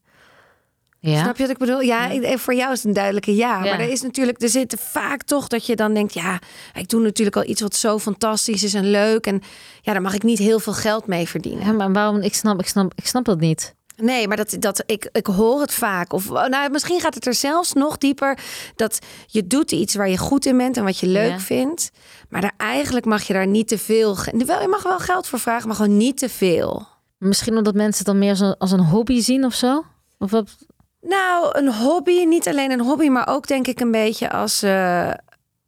ja. 1.11 1.21
Snap 1.21 1.37
je 1.37 1.41
wat 1.41 1.51
ik 1.51 1.57
bedoel? 1.57 1.81
Ja, 1.81 2.37
voor 2.37 2.53
jou 2.53 2.71
is 2.71 2.77
het 2.77 2.87
een 2.87 2.93
duidelijke 2.93 3.35
ja. 3.35 3.63
Ja. 3.63 3.69
Maar 3.69 3.79
er 3.79 3.89
is 3.89 4.01
natuurlijk, 4.01 4.41
er 4.41 4.49
zit 4.49 4.75
vaak 4.79 5.23
toch 5.23 5.47
dat 5.47 5.65
je 5.65 5.75
dan 5.75 5.93
denkt, 5.93 6.13
ja, 6.13 6.39
ik 6.73 6.89
doe 6.89 7.01
natuurlijk 7.01 7.35
al 7.35 7.45
iets 7.45 7.61
wat 7.61 7.75
zo 7.75 7.99
fantastisch 7.99 8.63
is 8.63 8.73
en 8.73 8.89
leuk. 8.89 9.25
En 9.25 9.41
ja, 9.81 9.93
daar 9.93 10.01
mag 10.01 10.13
ik 10.13 10.23
niet 10.23 10.39
heel 10.39 10.59
veel 10.59 10.73
geld 10.73 11.07
mee 11.07 11.27
verdienen. 11.27 11.75
Maar 11.75 11.91
waarom? 11.91 12.21
Ik 12.21 12.33
snap, 12.33 12.59
ik 12.59 12.67
snap, 12.67 12.91
ik 12.95 13.07
snap 13.07 13.25
dat 13.25 13.39
niet. 13.39 13.75
Nee, 13.95 14.27
maar 14.27 14.37
dat, 14.37 14.55
dat, 14.59 14.83
ik, 14.85 15.09
ik 15.11 15.25
hoor 15.25 15.61
het 15.61 15.73
vaak. 15.73 16.13
Of 16.13 16.29
nou, 16.29 16.69
misschien 16.69 16.99
gaat 16.99 17.13
het 17.13 17.25
er 17.25 17.33
zelfs 17.33 17.73
nog 17.73 17.97
dieper. 17.97 18.39
Dat 18.75 18.99
je 19.27 19.47
doet 19.47 19.71
iets 19.71 19.95
waar 19.95 20.09
je 20.09 20.17
goed 20.17 20.45
in 20.45 20.57
bent 20.57 20.77
en 20.77 20.83
wat 20.83 20.97
je 20.99 21.07
leuk 21.07 21.31
Ja. 21.31 21.39
vindt. 21.39 21.91
Maar 22.29 22.41
daar, 22.41 22.53
eigenlijk 22.57 23.05
mag 23.05 23.23
je 23.23 23.33
daar 23.33 23.47
niet 23.47 23.67
te 23.67 23.77
veel. 23.77 24.17
Wel, 24.31 24.61
je 24.61 24.67
mag 24.67 24.83
wel 24.83 24.99
geld 24.99 25.27
voor 25.27 25.39
vragen, 25.39 25.67
maar 25.67 25.75
gewoon 25.75 25.97
niet 25.97 26.17
te 26.17 26.29
veel. 26.29 26.87
Misschien 27.17 27.57
omdat 27.57 27.73
mensen 27.75 27.97
het 27.97 28.05
dan 28.05 28.19
meer 28.19 28.29
als 28.29 28.39
een, 28.39 28.57
als 28.57 28.71
een 28.71 28.85
hobby 28.85 29.21
zien 29.21 29.45
of 29.45 29.53
zo? 29.53 29.85
Of 30.17 30.31
wat? 30.31 30.55
Nou, 31.01 31.57
een 31.57 31.73
hobby, 31.73 32.23
niet 32.23 32.47
alleen 32.47 32.71
een 32.71 32.81
hobby, 32.81 33.07
maar 33.07 33.27
ook 33.27 33.47
denk 33.47 33.67
ik 33.67 33.79
een 33.79 33.91
beetje 33.91 34.31
als. 34.31 34.61
eh, 34.63 35.11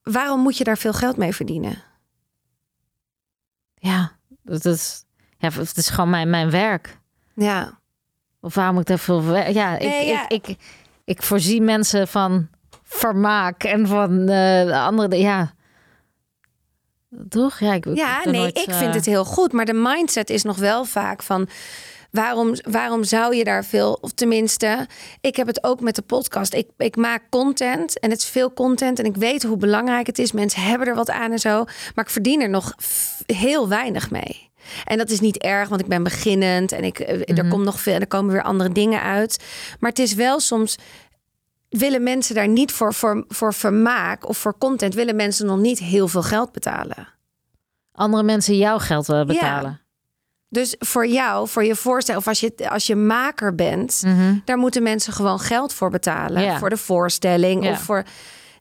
waarom 0.04 0.40
moet 0.40 0.58
je 0.58 0.64
daar 0.64 0.78
veel 0.78 0.94
geld 0.94 1.18
mee 1.18 1.36
verdienen? 1.36 1.84
Ja, 3.76 4.12
dat 4.44 4.66
is, 4.66 5.04
ja, 5.38 5.50
het 5.52 5.78
is 5.78 5.90
gewoon 5.90 6.10
mijn, 6.10 6.30
mijn 6.30 6.50
werk. 6.52 6.98
Ja, 7.36 7.80
Of 8.42 8.56
waarom 8.56 8.74
moet 8.74 8.82
ik 8.84 8.88
daar 8.90 9.00
veel... 9.00 9.24
wer- 9.24 9.52
Ja, 9.52 9.78
ik, 9.78 9.88
Nee, 9.90 10.08
ja. 10.08 10.30
Ik, 10.30 10.48
ik, 10.48 10.58
ik 11.06 11.24
voorzie 11.24 11.62
mensen 11.62 12.08
van 12.08 12.48
vermaak 12.84 13.64
en 13.64 13.88
van 13.88 14.30
eh 14.30 14.86
andere... 14.86 15.18
Ja, 15.18 15.54
toch? 17.30 17.60
Ja, 17.60 17.74
ik, 17.74 17.86
ja 17.94 18.22
nee, 18.24 18.34
nooit, 18.42 18.58
ik 18.58 18.68
eh, 18.68 18.78
vind 18.78 18.94
het 18.94 19.06
heel 19.06 19.26
goed. 19.26 19.52
Maar 19.52 19.66
de 19.66 19.74
mindset 19.74 20.30
is 20.30 20.44
nog 20.44 20.58
wel 20.58 20.86
vaak 20.86 21.24
van. 21.24 21.48
Waarom, 22.12 22.54
waarom 22.70 23.04
zou 23.04 23.36
je 23.36 23.44
daar 23.44 23.66
veel, 23.66 23.98
of 24.02 24.12
tenminste, 24.12 24.88
ik 25.22 25.36
heb 25.36 25.48
het 25.48 25.64
ook 25.64 25.82
met 25.82 25.96
de 25.96 26.02
podcast. 26.02 26.54
Ik, 26.54 26.68
ik 26.78 26.96
maak 26.96 27.24
content 27.30 28.00
en 28.00 28.10
het 28.10 28.20
is 28.20 28.26
veel 28.30 28.54
content 28.54 29.00
en 29.00 29.06
ik 29.06 29.16
weet 29.16 29.44
hoe 29.44 29.58
belangrijk 29.58 30.08
het 30.08 30.20
is. 30.20 30.32
Mensen 30.32 30.62
hebben 30.62 30.88
er 30.88 30.96
wat 30.96 31.10
aan 31.10 31.32
en 31.32 31.40
zo, 31.40 31.64
maar 31.96 32.06
ik 32.06 32.10
verdien 32.10 32.42
er 32.42 32.50
nog 32.50 32.74
heel 33.26 33.68
weinig 33.68 34.12
mee. 34.12 34.47
En 34.86 34.98
dat 34.98 35.10
is 35.10 35.20
niet 35.20 35.38
erg, 35.38 35.70
want 35.70 35.82
ik 35.82 35.88
ben 35.88 36.04
beginnend 36.04 36.72
en 36.72 36.84
ik, 36.84 37.00
eh, 37.00 37.38
er 37.38 37.48
komt 37.48 37.64
nog 37.64 37.80
veel, 37.80 38.00
er 38.00 38.08
komen 38.08 38.32
weer 38.34 38.44
andere 38.44 38.70
dingen 38.72 39.02
uit. 39.02 39.44
Maar 39.80 39.90
het 39.90 40.00
is 40.00 40.14
wel 40.14 40.40
soms 40.40 40.76
willen 41.70 42.04
mensen 42.04 42.36
daar 42.36 42.48
niet 42.48 42.72
voor, 42.72 42.94
voor, 42.94 43.26
voor 43.28 43.54
vermaak 43.54 44.28
of 44.30 44.38
voor 44.38 44.58
content, 44.58 44.94
willen 44.94 45.16
mensen 45.16 45.46
nog 45.46 45.60
niet 45.60 45.80
heel 45.80 46.08
veel 46.08 46.24
geld 46.24 46.52
betalen. 46.52 47.08
Andere 47.92 48.24
mensen 48.24 48.58
jouw 48.58 48.78
geld 48.80 49.08
willen 49.08 49.28
betalen. 49.28 49.82
Dus 50.50 50.76
voor 50.80 51.08
jou, 51.08 51.48
voor 51.48 51.64
je 51.64 51.76
voorstel, 51.76 52.18
of 52.18 52.28
als 52.28 52.40
je, 52.40 52.70
als 52.70 52.88
je 52.88 52.96
maker 52.96 53.56
bent, 53.56 54.02
Mhm. 54.06 54.36
daar 54.46 54.58
moeten 54.58 54.84
mensen 54.84 55.14
gewoon 55.14 55.40
geld 55.40 55.74
voor 55.74 55.90
betalen. 55.90 56.42
Ja. 56.44 56.58
Voor 56.58 56.70
de 56.70 56.78
voorstelling 56.78 57.64
Ja. 57.64 57.72
of 57.72 57.82
voor. 57.82 58.04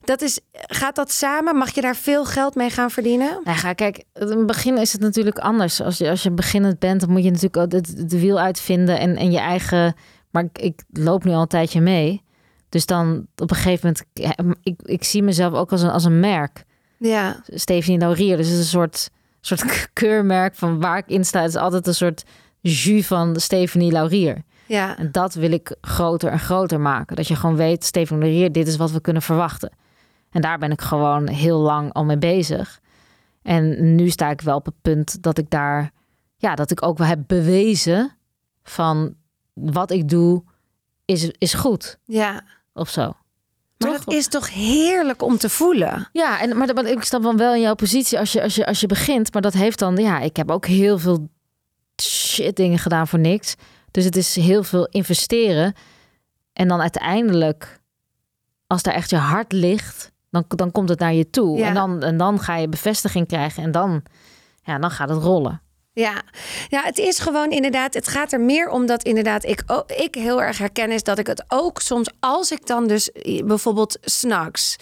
Dat 0.07 0.21
is, 0.21 0.39
gaat 0.53 0.95
dat 0.95 1.11
samen? 1.11 1.55
Mag 1.55 1.75
je 1.75 1.81
daar 1.81 1.95
veel 1.95 2.25
geld 2.25 2.55
mee 2.55 2.69
gaan 2.69 2.91
verdienen? 2.91 3.41
Nou, 3.43 3.57
ga, 3.57 3.73
kijk, 3.73 4.03
in 4.13 4.27
het 4.27 4.45
begin 4.45 4.77
is 4.77 4.91
het 4.91 5.01
natuurlijk 5.01 5.37
anders. 5.37 5.81
Als 5.81 5.97
je, 5.97 6.09
als 6.09 6.23
je 6.23 6.31
beginnend 6.31 6.79
bent, 6.79 6.99
dan 6.99 7.09
moet 7.09 7.23
je 7.23 7.29
natuurlijk 7.29 7.57
ook 7.57 7.71
het, 7.71 8.09
de 8.09 8.19
wiel 8.19 8.39
uitvinden 8.39 8.99
en, 8.99 9.15
en 9.15 9.31
je 9.31 9.39
eigen. 9.39 9.95
Maar 10.31 10.43
ik, 10.43 10.59
ik 10.59 10.83
loop 10.89 11.23
nu 11.23 11.31
al 11.31 11.41
een 11.41 11.47
tijdje 11.47 11.81
mee. 11.81 12.23
Dus 12.69 12.85
dan 12.85 13.27
op 13.35 13.51
een 13.51 13.55
gegeven 13.55 13.95
moment, 14.15 14.59
ik, 14.63 14.81
ik 14.81 15.03
zie 15.03 15.23
mezelf 15.23 15.53
ook 15.53 15.71
als 15.71 15.81
een, 15.81 15.89
als 15.89 16.03
een 16.03 16.19
merk. 16.19 16.63
Ja, 16.97 17.43
Stephanie 17.47 17.99
Laurier. 17.99 18.37
Dus 18.37 18.45
het 18.45 18.55
is 18.55 18.61
een 18.61 18.69
soort, 18.69 19.09
soort 19.41 19.89
keurmerk 19.93 20.55
van 20.55 20.79
waar 20.79 20.97
ik 20.97 21.07
in 21.07 21.25
sta. 21.25 21.41
Het 21.41 21.49
is 21.49 21.55
altijd 21.55 21.87
een 21.87 21.95
soort 21.95 22.23
jus 22.59 23.07
van 23.07 23.35
Stephanie 23.39 23.91
Laurier. 23.91 24.41
ja, 24.65 24.97
En 24.97 25.11
dat 25.11 25.33
wil 25.33 25.51
ik 25.51 25.75
groter 25.81 26.31
en 26.31 26.39
groter 26.39 26.79
maken. 26.79 27.15
Dat 27.15 27.27
je 27.27 27.35
gewoon 27.35 27.55
weet, 27.55 27.83
Stephanie 27.83 28.23
Laurier, 28.23 28.51
dit 28.51 28.67
is 28.67 28.77
wat 28.77 28.91
we 28.91 29.01
kunnen 29.01 29.21
verwachten. 29.21 29.71
En 30.37 30.43
daar 30.43 30.57
ben 30.57 30.71
ik 30.71 30.81
gewoon 30.81 31.27
heel 31.27 31.57
lang 31.57 31.93
al 31.93 32.05
mee 32.05 32.17
bezig. 32.17 32.79
En 33.41 33.95
nu 33.95 34.09
sta 34.09 34.29
ik 34.29 34.41
wel 34.41 34.55
op 34.55 34.65
het 34.65 34.81
punt 34.81 35.23
dat 35.23 35.37
ik 35.37 35.49
daar, 35.49 35.91
ja, 36.35 36.55
dat 36.55 36.71
ik 36.71 36.83
ook 36.83 36.97
wel 36.97 37.07
heb 37.07 37.19
bewezen 37.27 38.17
van 38.63 39.15
wat 39.53 39.91
ik 39.91 40.09
doe 40.09 40.43
is, 41.05 41.31
is 41.37 41.53
goed 41.53 41.97
ja. 42.05 42.43
of 42.73 42.89
zo. 42.89 43.01
Maar 43.01 43.91
Toch? 43.91 44.03
dat 44.03 44.13
is 44.13 44.27
toch 44.27 44.53
heerlijk 44.53 45.21
om 45.21 45.37
te 45.37 45.49
voelen? 45.49 46.09
Ja, 46.11 46.41
en, 46.41 46.57
maar, 46.57 46.73
maar 46.73 46.85
ik 46.85 47.03
snap 47.03 47.21
dan 47.21 47.37
wel 47.37 47.53
in 47.53 47.61
jouw 47.61 47.75
positie 47.75 48.19
als 48.19 48.31
je, 48.31 48.41
als, 48.41 48.55
je, 48.55 48.65
als 48.65 48.79
je 48.79 48.87
begint. 48.87 49.33
Maar 49.33 49.41
dat 49.41 49.53
heeft 49.53 49.79
dan, 49.79 49.95
ja, 49.95 50.19
ik 50.19 50.35
heb 50.35 50.51
ook 50.51 50.65
heel 50.65 50.99
veel 50.99 51.29
shit 52.01 52.55
dingen 52.55 52.79
gedaan 52.79 53.07
voor 53.07 53.19
niks. 53.19 53.55
Dus 53.91 54.03
het 54.03 54.15
is 54.15 54.35
heel 54.35 54.63
veel 54.63 54.85
investeren. 54.85 55.73
En 56.53 56.67
dan 56.67 56.81
uiteindelijk, 56.81 57.81
als 58.67 58.83
daar 58.83 58.93
echt 58.93 59.09
je 59.09 59.15
hart 59.15 59.51
ligt, 59.51 60.15
dan, 60.29 60.43
dan 60.47 60.71
komt 60.71 60.89
het 60.89 60.99
naar 60.99 61.13
je 61.13 61.29
toe. 61.29 61.57
Ja. 61.57 61.67
En, 61.67 61.73
dan, 61.73 62.03
en 62.03 62.17
dan 62.17 62.39
ga 62.39 62.55
je 62.55 62.69
bevestiging 62.69 63.27
krijgen 63.27 63.63
en 63.63 63.71
dan, 63.71 64.03
ja, 64.63 64.79
dan 64.79 64.91
gaat 64.91 65.09
het 65.09 65.23
rollen. 65.23 65.61
Ja. 65.93 66.21
ja, 66.67 66.81
het 66.83 66.97
is 66.97 67.19
gewoon 67.19 67.49
inderdaad, 67.49 67.93
het 67.93 68.07
gaat 68.07 68.31
er 68.31 68.41
meer 68.41 68.69
om 68.69 68.85
dat 68.85 69.03
inderdaad 69.03 69.45
ik, 69.45 69.63
ook, 69.65 69.91
ik 69.91 70.15
heel 70.15 70.41
erg 70.41 70.57
herken 70.57 70.91
is 70.91 71.03
dat 71.03 71.17
ik 71.19 71.27
het 71.27 71.43
ook 71.47 71.81
soms, 71.81 72.09
als 72.19 72.51
ik 72.51 72.65
dan 72.67 72.87
dus 72.87 73.09
bijvoorbeeld 73.45 73.97
snacks, 74.01 74.75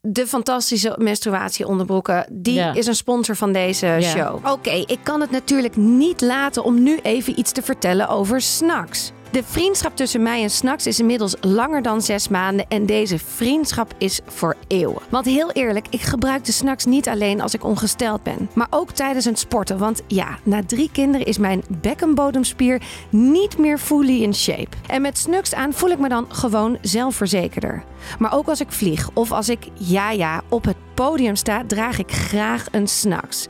de 0.00 0.26
fantastische 0.26 0.94
menstruatieonderbroeken, 0.98 2.26
die 2.32 2.54
Ja. 2.54 2.74
is 2.74 2.86
een 2.86 2.94
sponsor 2.94 3.36
van 3.36 3.52
deze 3.52 3.86
Ja. 3.86 4.00
show. 4.00 4.46
Oké, 4.46 4.70
ik 4.70 4.98
kan 5.02 5.20
het 5.20 5.30
natuurlijk 5.30 5.76
niet 5.76 6.20
laten 6.20 6.64
om 6.64 6.82
nu 6.82 6.98
even 7.02 7.38
iets 7.38 7.52
te 7.52 7.62
vertellen 7.62 8.08
over 8.08 8.40
snacks. 8.40 9.12
De 9.30 9.42
vriendschap 9.44 9.96
tussen 9.96 10.22
mij 10.22 10.42
en 10.42 10.50
Snacks 10.50 10.86
is 10.86 10.98
inmiddels 10.98 11.36
langer 11.40 11.82
dan 11.82 12.02
zes 12.02 12.28
maanden 12.28 12.66
en 12.68 12.86
deze 12.86 13.18
vriendschap 13.18 13.94
is 13.98 14.20
voor 14.26 14.56
eeuwen. 14.66 15.02
Want 15.08 15.24
heel 15.24 15.50
eerlijk, 15.50 15.86
ik 15.90 16.00
gebruik 16.00 16.44
de 16.44 16.52
Snacks 16.52 16.84
niet 16.84 17.08
alleen 17.08 17.40
als 17.40 17.54
ik 17.54 17.64
ongesteld 17.64 18.22
ben, 18.22 18.50
maar 18.54 18.66
ook 18.70 18.90
tijdens 18.90 19.24
het 19.24 19.38
sporten. 19.38 19.78
Want 19.78 20.02
ja, 20.06 20.38
na 20.42 20.62
drie 20.66 20.90
kinderen 20.92 21.26
is 21.26 21.38
mijn 21.38 21.62
bekkenbodemspier 21.68 22.82
niet 23.10 23.58
meer 23.58 23.78
fully 23.78 24.22
in 24.22 24.34
shape. 24.34 24.76
En 24.86 25.02
met 25.02 25.18
Snacks 25.18 25.54
aan 25.54 25.72
voel 25.72 25.90
ik 25.90 25.98
me 25.98 26.08
dan 26.08 26.26
gewoon 26.28 26.78
zelfverzekerder. 26.80 27.84
Maar 28.18 28.34
ook 28.34 28.48
als 28.48 28.60
ik 28.60 28.72
vlieg 28.72 29.10
of 29.14 29.32
als 29.32 29.48
ik, 29.48 29.66
ja 29.74 30.10
ja, 30.10 30.42
op 30.48 30.64
het 30.64 30.76
podium 30.94 31.36
sta, 31.36 31.64
draag 31.66 31.98
ik 31.98 32.12
graag 32.12 32.66
een 32.70 32.88
Snacks. 32.88 33.46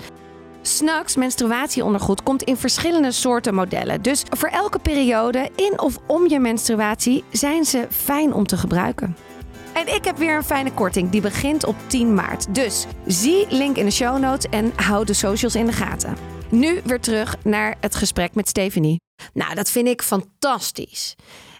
Snacks 0.62 1.16
menstruatieondergoed 1.16 2.22
komt 2.22 2.42
in 2.42 2.56
verschillende 2.56 3.12
soorten 3.12 3.54
modellen. 3.54 4.02
Dus 4.02 4.22
voor 4.30 4.48
elke 4.48 4.78
periode 4.78 5.50
in 5.56 5.80
of 5.80 5.98
om 6.06 6.28
je 6.28 6.40
menstruatie 6.40 7.24
zijn 7.32 7.64
ze 7.64 7.86
fijn 7.90 8.32
om 8.32 8.46
te 8.46 8.56
gebruiken. 8.56 9.16
En 9.72 9.94
ik 9.94 10.04
heb 10.04 10.16
weer 10.16 10.36
een 10.36 10.42
fijne 10.42 10.72
korting 10.72 11.10
die 11.10 11.20
begint 11.20 11.64
op 11.64 11.76
10 11.86 12.14
maart. 12.14 12.54
Dus 12.54 12.86
zie 13.06 13.46
link 13.48 13.76
in 13.76 13.84
de 13.84 13.90
show 13.90 14.18
notes 14.18 14.50
en 14.50 14.72
hou 14.76 15.04
de 15.04 15.12
socials 15.12 15.54
in 15.54 15.66
de 15.66 15.72
gaten. 15.72 16.16
Nu 16.50 16.80
weer 16.84 17.00
terug 17.00 17.36
naar 17.44 17.76
het 17.80 17.94
gesprek 17.94 18.34
met 18.34 18.48
Stephanie. 18.48 19.00
Nou, 19.32 19.54
dat 19.54 19.70
vind 19.70 19.88
ik 19.88 20.02
fantastisch. 20.02 21.14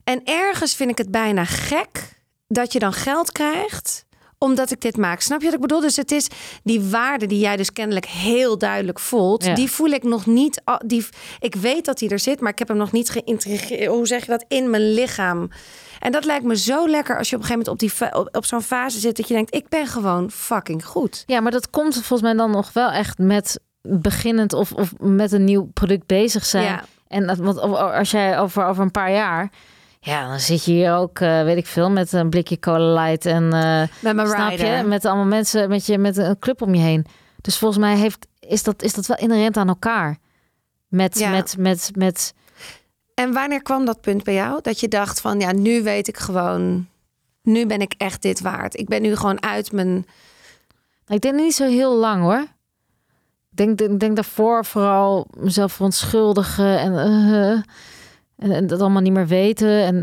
En 0.05 0.25
ergens 0.25 0.75
vind 0.75 0.91
ik 0.91 0.99
het 0.99 1.11
bijna 1.11 1.45
gek 1.45 2.23
dat 2.49 2.73
je 2.73 2.79
dan 2.79 2.93
geld 2.93 3.33
krijgt 3.33 4.05
omdat 4.45 4.71
ik 4.71 4.81
dit 4.81 4.97
maak. 4.97 5.21
Snap 5.21 5.39
je 5.41 5.45
wat 5.45 5.55
ik 5.55 5.61
bedoel? 5.61 5.81
Dus 5.81 5.97
het 5.97 6.13
is 6.13 6.29
die 6.63 6.81
waarde 6.81 7.27
die 7.27 7.39
jij 7.39 7.57
dus 7.57 7.73
kennelijk 7.73 8.07
heel 8.07 8.59
duidelijk 8.59 8.99
voelt. 8.99 9.45
Ja. 9.45 9.55
Die 9.55 9.71
voel 9.71 9.89
ik 9.89 10.03
nog 10.03 10.27
niet. 10.27 10.63
Die, 10.87 11.07
ik 11.41 11.55
weet 11.55 11.85
dat 11.85 11.99
die 11.99 12.09
er 12.09 12.19
zit, 12.19 12.41
maar 12.41 12.53
ik 12.53 12.59
heb 12.59 12.69
hem 12.69 12.77
nog 12.77 12.93
niet 12.93 13.11
geïntegreerd. 13.11 13.91
Hoe 13.91 14.07
zeg 14.07 14.25
je 14.25 14.31
dat? 14.31 14.45
In 14.49 14.71
mijn 14.71 14.93
lichaam. 14.93 15.51
En 15.99 16.13
dat 16.13 16.25
lijkt 16.25 16.45
me 16.45 16.57
zo 16.57 16.89
lekker 16.89 17.19
als 17.19 17.31
je 17.31 17.37
op 17.37 17.43
een 17.43 17.49
gegeven 17.49 17.73
moment 17.73 17.93
op, 17.93 18.01
die, 18.01 18.21
op, 18.21 18.37
op 18.37 18.45
zo'n 18.45 18.63
fase 18.63 18.99
zit 18.99 19.17
dat 19.17 19.29
je 19.29 19.35
denkt: 19.35 19.55
ik 19.55 19.69
ben 19.69 19.87
gewoon 19.87 20.31
fucking 20.31 20.87
goed. 20.87 21.23
Ja, 21.27 21.41
maar 21.41 21.53
dat 21.53 21.71
komt 21.71 21.95
volgens 21.95 22.23
mij 22.23 22.35
dan 22.35 22.51
nog 22.51 22.73
wel 22.73 22.91
echt 22.91 23.19
met 23.19 23.61
beginnend 23.83 24.53
of, 24.53 24.73
of 24.73 24.93
met 24.99 25.33
een 25.33 25.45
nieuw 25.45 25.71
product 25.75 26.07
bezig 26.07 26.45
zijn. 26.45 26.65
Ja. 26.65 26.85
En 27.09 27.27
dat, 27.27 27.39
want 27.39 27.59
als 27.59 28.11
jij 28.11 28.39
over, 28.39 28.65
over 28.65 28.83
een 28.83 28.91
paar 28.91 29.13
jaar, 29.13 29.51
ja, 30.01 30.29
dan 30.29 30.41
zit 30.41 30.65
je 30.65 30.73
hier 30.73 30.95
ook, 30.95 31.19
eh, 31.21 31.43
weet 31.43 31.57
ik 31.57 31.67
veel, 31.67 31.91
met 31.91 32.13
een 32.13 32.31
blikje 32.31 32.59
Cola 32.59 33.03
Light 33.03 33.27
en 33.27 33.53
eh, 33.53 33.89
Met 34.01 34.15
mijn 34.15 34.29
snap 34.29 34.51
je, 34.51 34.83
met 34.87 35.05
allemaal 35.05 35.25
mensen, 35.25 35.69
met 35.69 35.87
je, 35.87 35.99
met 35.99 36.17
een 36.17 36.39
club 36.39 36.63
om 36.63 36.75
je 36.75 36.81
heen. 36.81 37.07
Dus 37.41 37.59
volgens 37.59 37.81
mij 37.81 37.97
heeft, 37.97 38.27
is 38.41 38.63
dat, 38.63 38.83
is 38.83 38.95
dat 38.95 39.07
wel 39.07 39.17
inherent 39.17 39.57
aan 39.57 39.69
elkaar. 39.69 40.19
Met, 40.89 41.19
Ja. 41.19 41.31
met, 41.31 41.57
met, 41.59 41.91
met, 41.95 42.35
En 43.15 43.33
wanneer 43.33 43.63
kwam 43.63 43.85
dat 43.85 44.01
punt 44.01 44.25
bij 44.25 44.35
jou? 44.35 44.59
Dat 44.63 44.81
je 44.81 44.89
dacht 44.89 45.21
van 45.21 45.41
ja, 45.41 45.53
nu 45.53 45.83
weet 45.83 46.09
ik 46.09 46.17
gewoon, 46.17 46.87
nu 47.43 47.67
ben 47.67 47.81
ik 47.81 47.95
echt 47.97 48.23
dit 48.23 48.41
waard. 48.41 48.79
Ik 48.79 48.89
ben 48.89 49.03
nu 49.03 49.17
gewoon 49.17 49.43
uit 49.43 49.73
mijn 49.73 50.07
Ik 51.07 51.21
denk 51.21 51.35
niet 51.35 51.55
zo 51.55 51.65
heel 51.65 51.95
lang 51.97 52.23
hoor. 52.23 52.47
Ik 53.51 53.57
denk, 53.57 53.81
ik 53.81 54.01
denk 54.01 54.15
daarvoor 54.15 54.65
vooral 54.65 55.27
mezelf 55.37 55.73
verontschuldigen 55.73 56.79
en, 56.79 56.99
eh, 56.99 57.63
en, 58.41 58.51
en 58.51 58.67
dat 58.67 58.81
allemaal 58.81 59.03
niet 59.03 59.13
meer 59.13 59.27
weten. 59.27 59.85
En, 59.85 59.95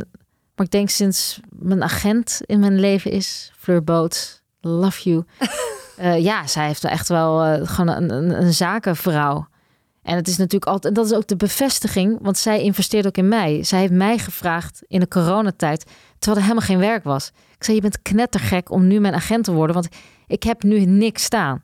maar 0.56 0.66
ik 0.66 0.72
denk 0.72 0.90
sinds 0.90 1.40
mijn 1.50 1.84
agent 1.84 2.42
in 2.46 2.60
mijn 2.60 2.80
leven 2.80 3.12
is, 3.12 3.52
Fleur 3.58 3.84
Boots, 3.84 4.42
love 4.62 5.10
you. 5.10 5.24
Eh, 5.98 6.24
ja, 6.24 6.48
zij 6.48 6.66
heeft 6.68 6.84
echt 6.84 7.10
wel 7.10 7.44
eh, 7.44 7.68
gewoon 7.68 7.96
een, 7.96 8.12
een, 8.12 8.42
een 8.42 8.54
zakenvrouw. 8.54 9.48
En 10.02 10.16
het 10.16 10.28
is 10.28 10.38
natuurlijk 10.38 10.72
altijd, 10.72 10.94
en 10.94 11.02
dat 11.02 11.12
is 11.12 11.18
ook 11.18 11.28
de 11.28 11.36
bevestiging, 11.36 12.18
want 12.22 12.38
zij 12.38 12.62
investeert 12.62 13.08
ook 13.08 13.18
in 13.18 13.28
mij. 13.28 13.64
Zij 13.64 13.80
heeft 13.80 13.92
mij 13.92 14.18
gevraagd 14.18 14.82
in 14.88 15.00
de 15.00 15.08
coronatijd, 15.08 15.86
terwijl 16.20 16.36
er 16.36 16.48
helemaal 16.48 16.68
geen 16.68 16.80
werk 16.80 17.04
was. 17.04 17.32
Ik 17.56 17.64
zei, 17.64 17.76
je 17.76 17.82
bent 17.82 18.02
knettergek 18.02 18.72
om 18.72 18.88
nu 18.88 19.00
mijn 19.00 19.14
agent 19.14 19.44
te 19.44 19.52
worden, 19.52 19.76
want 19.76 19.88
ik 20.28 20.44
heb 20.44 20.64
nu 20.64 20.86
niks 20.86 21.24
staan. 21.24 21.64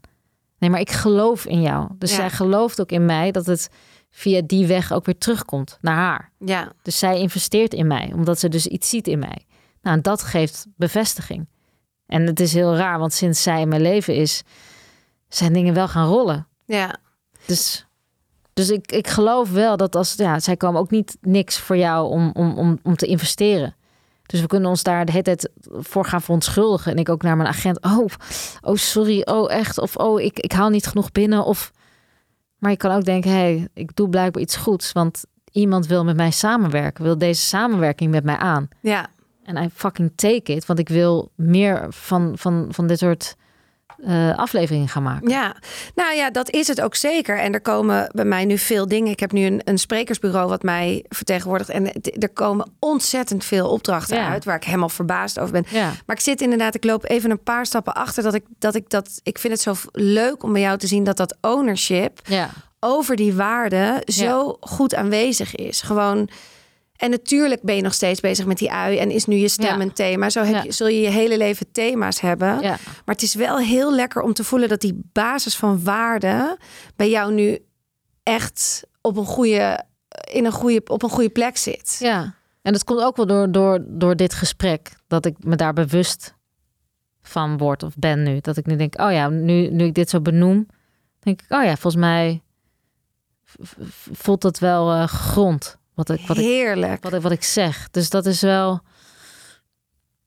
Nee, 0.57 0.69
maar 0.69 0.79
ik 0.79 0.91
geloof 0.91 1.45
in 1.45 1.61
jou. 1.61 1.89
Dus 1.97 2.09
Ja. 2.09 2.15
zij 2.15 2.29
gelooft 2.29 2.81
ook 2.81 2.91
in 2.91 3.05
mij 3.05 3.31
dat 3.31 3.45
het 3.45 3.69
via 4.15 4.41
die 4.45 4.67
weg 4.67 4.91
ook 4.91 5.05
weer 5.05 5.17
terugkomt 5.17 5.77
naar 5.81 5.95
haar. 5.95 6.31
Ja, 6.37 6.71
Dus 6.81 6.99
zij 6.99 7.19
investeert 7.19 7.73
in 7.73 7.87
mij, 7.87 8.11
omdat 8.15 8.39
ze 8.39 8.49
dus 8.49 8.67
iets 8.67 8.89
ziet 8.89 9.07
in 9.07 9.19
mij. 9.19 9.45
Nou, 9.81 9.95
en 9.95 10.01
dat 10.01 10.21
geeft 10.23 10.65
bevestiging. 10.75 11.47
En 12.05 12.25
het 12.25 12.39
is 12.39 12.53
heel 12.53 12.75
raar, 12.75 12.99
want 12.99 13.13
sinds 13.13 13.43
zij 13.43 13.61
in 13.61 13.67
mijn 13.67 13.81
leven 13.81 14.15
is, 14.15 14.43
zijn 15.27 15.53
dingen 15.53 15.73
wel 15.73 15.87
gaan 15.87 16.07
rollen. 16.07 16.47
ja, 16.65 16.97
Dus, 17.45 17.85
dus 18.53 18.69
ik, 18.69 18.91
ik 18.91 19.07
geloof 19.07 19.51
wel 19.51 19.77
dat 19.77 19.95
als, 19.95 20.13
ja, 20.13 20.39
zij 20.39 20.57
komen 20.57 20.81
ook 20.81 20.91
niet 20.91 21.17
niks 21.21 21.59
voor 21.59 21.77
jou 21.77 22.09
om, 22.09 22.31
om, 22.33 22.57
om, 22.57 22.79
om 22.83 22.95
te 22.95 23.05
investeren. 23.05 23.75
Dus 24.25 24.41
we 24.41 24.47
kunnen 24.47 24.69
ons 24.69 24.83
daar 24.83 25.05
de 25.05 25.11
hele 25.11 25.23
tijd 25.23 25.49
voor 25.67 26.05
gaan 26.05 26.21
verontschuldigen. 26.21 26.91
En 26.91 26.97
ik 26.97 27.09
ook 27.09 27.21
naar 27.21 27.37
mijn 27.37 27.49
agent. 27.49 27.83
Oh, 27.83 28.05
oh 28.61 28.75
sorry. 28.75 29.21
Oh, 29.25 29.51
echt. 29.51 29.77
Of 29.77 29.95
oh, 29.95 30.21
ik, 30.21 30.39
ik 30.39 30.51
haal 30.51 30.69
niet 30.69 30.85
genoeg 30.87 31.11
binnen. 31.11 31.45
Of... 31.45 31.71
Maar 32.63 32.71
je 32.71 32.77
kan 32.77 32.91
ook 32.91 33.03
denken, 33.03 33.31
hé, 33.31 33.37
hey, 33.37 33.67
ik 33.73 33.95
doe 33.95 34.09
blijkbaar 34.09 34.41
iets 34.41 34.55
goeds. 34.55 34.91
Want 34.91 35.23
iemand 35.51 35.87
wil 35.87 36.03
met 36.03 36.15
mij 36.15 36.31
samenwerken. 36.31 37.03
Wil 37.03 37.17
deze 37.17 37.41
samenwerking 37.41 38.11
met 38.11 38.23
mij 38.23 38.35
aan. 38.35 38.67
ja. 38.81 39.11
En 39.43 39.63
I 39.63 39.69
fucking 39.73 40.11
take 40.15 40.53
it. 40.53 40.65
Want 40.65 40.79
ik 40.79 40.89
wil 40.89 41.31
meer 41.35 41.85
van, 41.89 42.31
van, 42.37 42.67
van 42.69 42.87
dit 42.87 42.99
soort 42.99 43.35
eh, 44.05 44.37
afleveringen 44.37 44.87
gaan 44.87 45.03
maken. 45.03 45.29
Ja, 45.29 45.55
nou 45.95 46.15
ja, 46.15 46.29
dat 46.31 46.49
is 46.51 46.67
het 46.67 46.81
ook 46.81 46.95
zeker. 46.95 47.39
En 47.39 47.53
er 47.53 47.61
komen 47.61 48.09
bij 48.13 48.25
mij 48.25 48.45
nu 48.45 48.57
veel 48.57 48.87
dingen. 48.87 49.11
Ik 49.11 49.19
heb 49.19 49.31
nu 49.31 49.45
een, 49.45 49.61
een 49.63 49.77
sprekersbureau 49.77 50.49
wat 50.49 50.63
mij 50.63 51.05
vertegenwoordigt. 51.09 51.69
En 51.69 52.01
er 52.19 52.29
komen 52.29 52.71
ontzettend 52.79 53.45
veel 53.45 53.69
opdrachten 53.69 54.17
Ja. 54.17 54.27
uit 54.29 54.45
waar 54.45 54.55
ik 54.55 54.63
helemaal 54.63 54.89
verbaasd 54.89 55.39
over 55.39 55.51
ben. 55.53 55.65
Ja. 55.69 55.91
Maar 56.05 56.15
ik 56.15 56.21
zit 56.21 56.41
inderdaad, 56.41 56.75
ik 56.75 56.83
loop 56.83 57.09
even 57.09 57.31
een 57.31 57.43
paar 57.43 57.65
stappen 57.65 57.93
achter 57.93 58.23
dat 58.23 58.33
ik 58.33 58.43
dat 58.59 58.75
ik 58.75 58.89
dat. 58.89 59.19
Ik 59.23 59.39
vind 59.39 59.53
het 59.53 59.61
zo 59.61 59.73
leuk 59.91 60.43
om 60.43 60.51
bij 60.53 60.61
jou 60.61 60.77
te 60.77 60.87
zien 60.87 61.03
dat 61.03 61.17
dat 61.17 61.37
ownership 61.41 62.19
Ja. 62.23 62.49
over 62.79 63.15
die 63.15 63.33
waarden 63.33 64.01
zo 64.05 64.57
goed 64.59 64.95
aanwezig 64.95 65.55
is. 65.55 65.81
Gewoon. 65.81 66.29
En 67.03 67.09
natuurlijk 67.09 67.61
ben 67.61 67.75
je 67.75 67.81
nog 67.81 67.93
steeds 67.93 68.19
bezig 68.19 68.45
met 68.45 68.57
die 68.57 68.71
ui 68.71 68.97
en 68.97 69.11
is 69.11 69.25
nu 69.25 69.35
je 69.35 69.47
stem 69.47 69.77
Ja. 69.77 69.79
een 69.79 69.93
thema. 69.93 70.29
Zo 70.29 70.43
heb 70.43 70.63
je, 70.63 70.71
zul 70.71 70.87
je 70.87 71.01
je 71.01 71.09
hele 71.09 71.37
leven 71.37 71.71
thema's 71.71 72.19
hebben. 72.19 72.59
Maar 72.61 72.79
het 73.05 73.21
is 73.21 73.33
wel 73.35 73.57
heel 73.57 73.93
lekker 73.95 74.21
om 74.21 74.33
te 74.33 74.43
voelen 74.43 74.69
dat 74.69 74.81
die 74.81 75.01
basis 75.11 75.55
van 75.55 75.83
waarde 75.83 76.57
bij 76.95 77.09
jou 77.09 77.33
nu 77.33 77.59
echt 78.23 78.83
op 79.01 79.17
een 79.17 79.25
goede, 79.25 79.83
in 80.31 80.45
een 80.45 80.51
goede, 80.51 80.81
op 80.85 81.03
een 81.03 81.09
goede 81.09 81.29
plek 81.29 81.57
zit. 81.57 81.97
Ja, 81.99 82.35
en 82.61 82.73
dat 82.73 82.83
komt 82.83 83.01
ook 83.01 83.15
wel 83.15 83.27
door, 83.27 83.51
door, 83.51 83.83
door 83.87 84.15
dit 84.15 84.33
gesprek. 84.33 84.91
Dat 85.07 85.25
ik 85.25 85.35
me 85.39 85.55
daar 85.55 85.73
bewust 85.73 86.33
van 87.21 87.57
word 87.57 87.83
of 87.83 87.93
ben 87.97 88.23
nu. 88.23 88.39
Dat 88.39 88.57
ik 88.57 88.65
nu 88.65 88.75
denk, 88.75 89.01
oh 89.01 89.11
ja, 89.11 89.29
nu, 89.29 89.69
nu 89.69 89.85
ik 89.85 89.93
dit 89.93 90.09
zo 90.09 90.21
benoem, 90.21 90.67
denk 91.19 91.41
ik, 91.41 91.51
oh 91.51 91.63
ja, 91.63 91.75
volgens 91.75 92.03
mij 92.03 92.41
voelt 94.13 94.43
het 94.43 94.59
wel 94.59 94.91
eh 94.91 95.07
grond 95.07 95.81
wat 95.93 96.09
ik, 96.09 96.27
wat, 96.27 96.37
ik, 96.37 96.43
Heerlijk. 96.43 97.03
wat, 97.03 97.13
ik, 97.13 97.21
wat 97.21 97.31
ik 97.31 97.43
zeg. 97.43 97.89
Dus 97.91 98.09
dat 98.09 98.25
is 98.25 98.41
wel, 98.41 98.81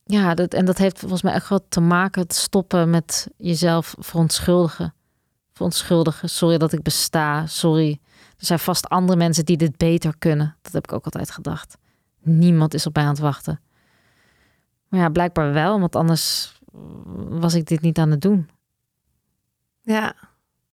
ja, 0.05 0.35
dat, 0.35 0.55
en 0.55 0.65
dat 0.65 0.79
heeft 0.79 0.99
volgens 0.99 1.23
mij 1.23 1.33
echt 1.33 1.49
wel 1.49 1.67
te 1.69 1.81
maken 1.81 2.23
het 2.23 2.35
stoppen 2.35 2.91
met 2.91 3.29
jezelf 3.37 3.95
verontschuldigen. 3.99 4.95
Verontschuldigen, 5.53 6.29
sorry 6.29 6.59
dat 6.59 6.73
ik 6.73 6.83
besta, 6.83 7.47
sorry. 7.47 8.01
Er 8.39 8.47
zijn 8.47 8.59
vast 8.59 8.89
andere 8.89 9.19
mensen 9.19 9.45
die 9.45 9.57
dit 9.57 9.77
beter 9.77 10.15
kunnen. 10.19 10.57
Dat 10.63 10.73
heb 10.73 10.85
ik 10.85 10.93
ook 10.93 11.05
altijd 11.05 11.31
gedacht. 11.31 11.77
Niemand 12.23 12.75
is 12.75 12.87
op 12.87 12.95
mij 12.95 13.05
aan 13.05 13.11
het 13.11 13.19
wachten. 13.19 13.61
Maar 14.89 15.01
ja, 15.01 15.09
blijkbaar 15.09 15.53
wel, 15.53 15.81
want 15.81 15.97
anders 15.97 16.59
was 17.29 17.55
ik 17.55 17.67
dit 17.67 17.81
niet 17.81 17.99
aan 17.99 18.11
het 18.11 18.21
doen. 18.21 18.49
Ja, 19.83 20.15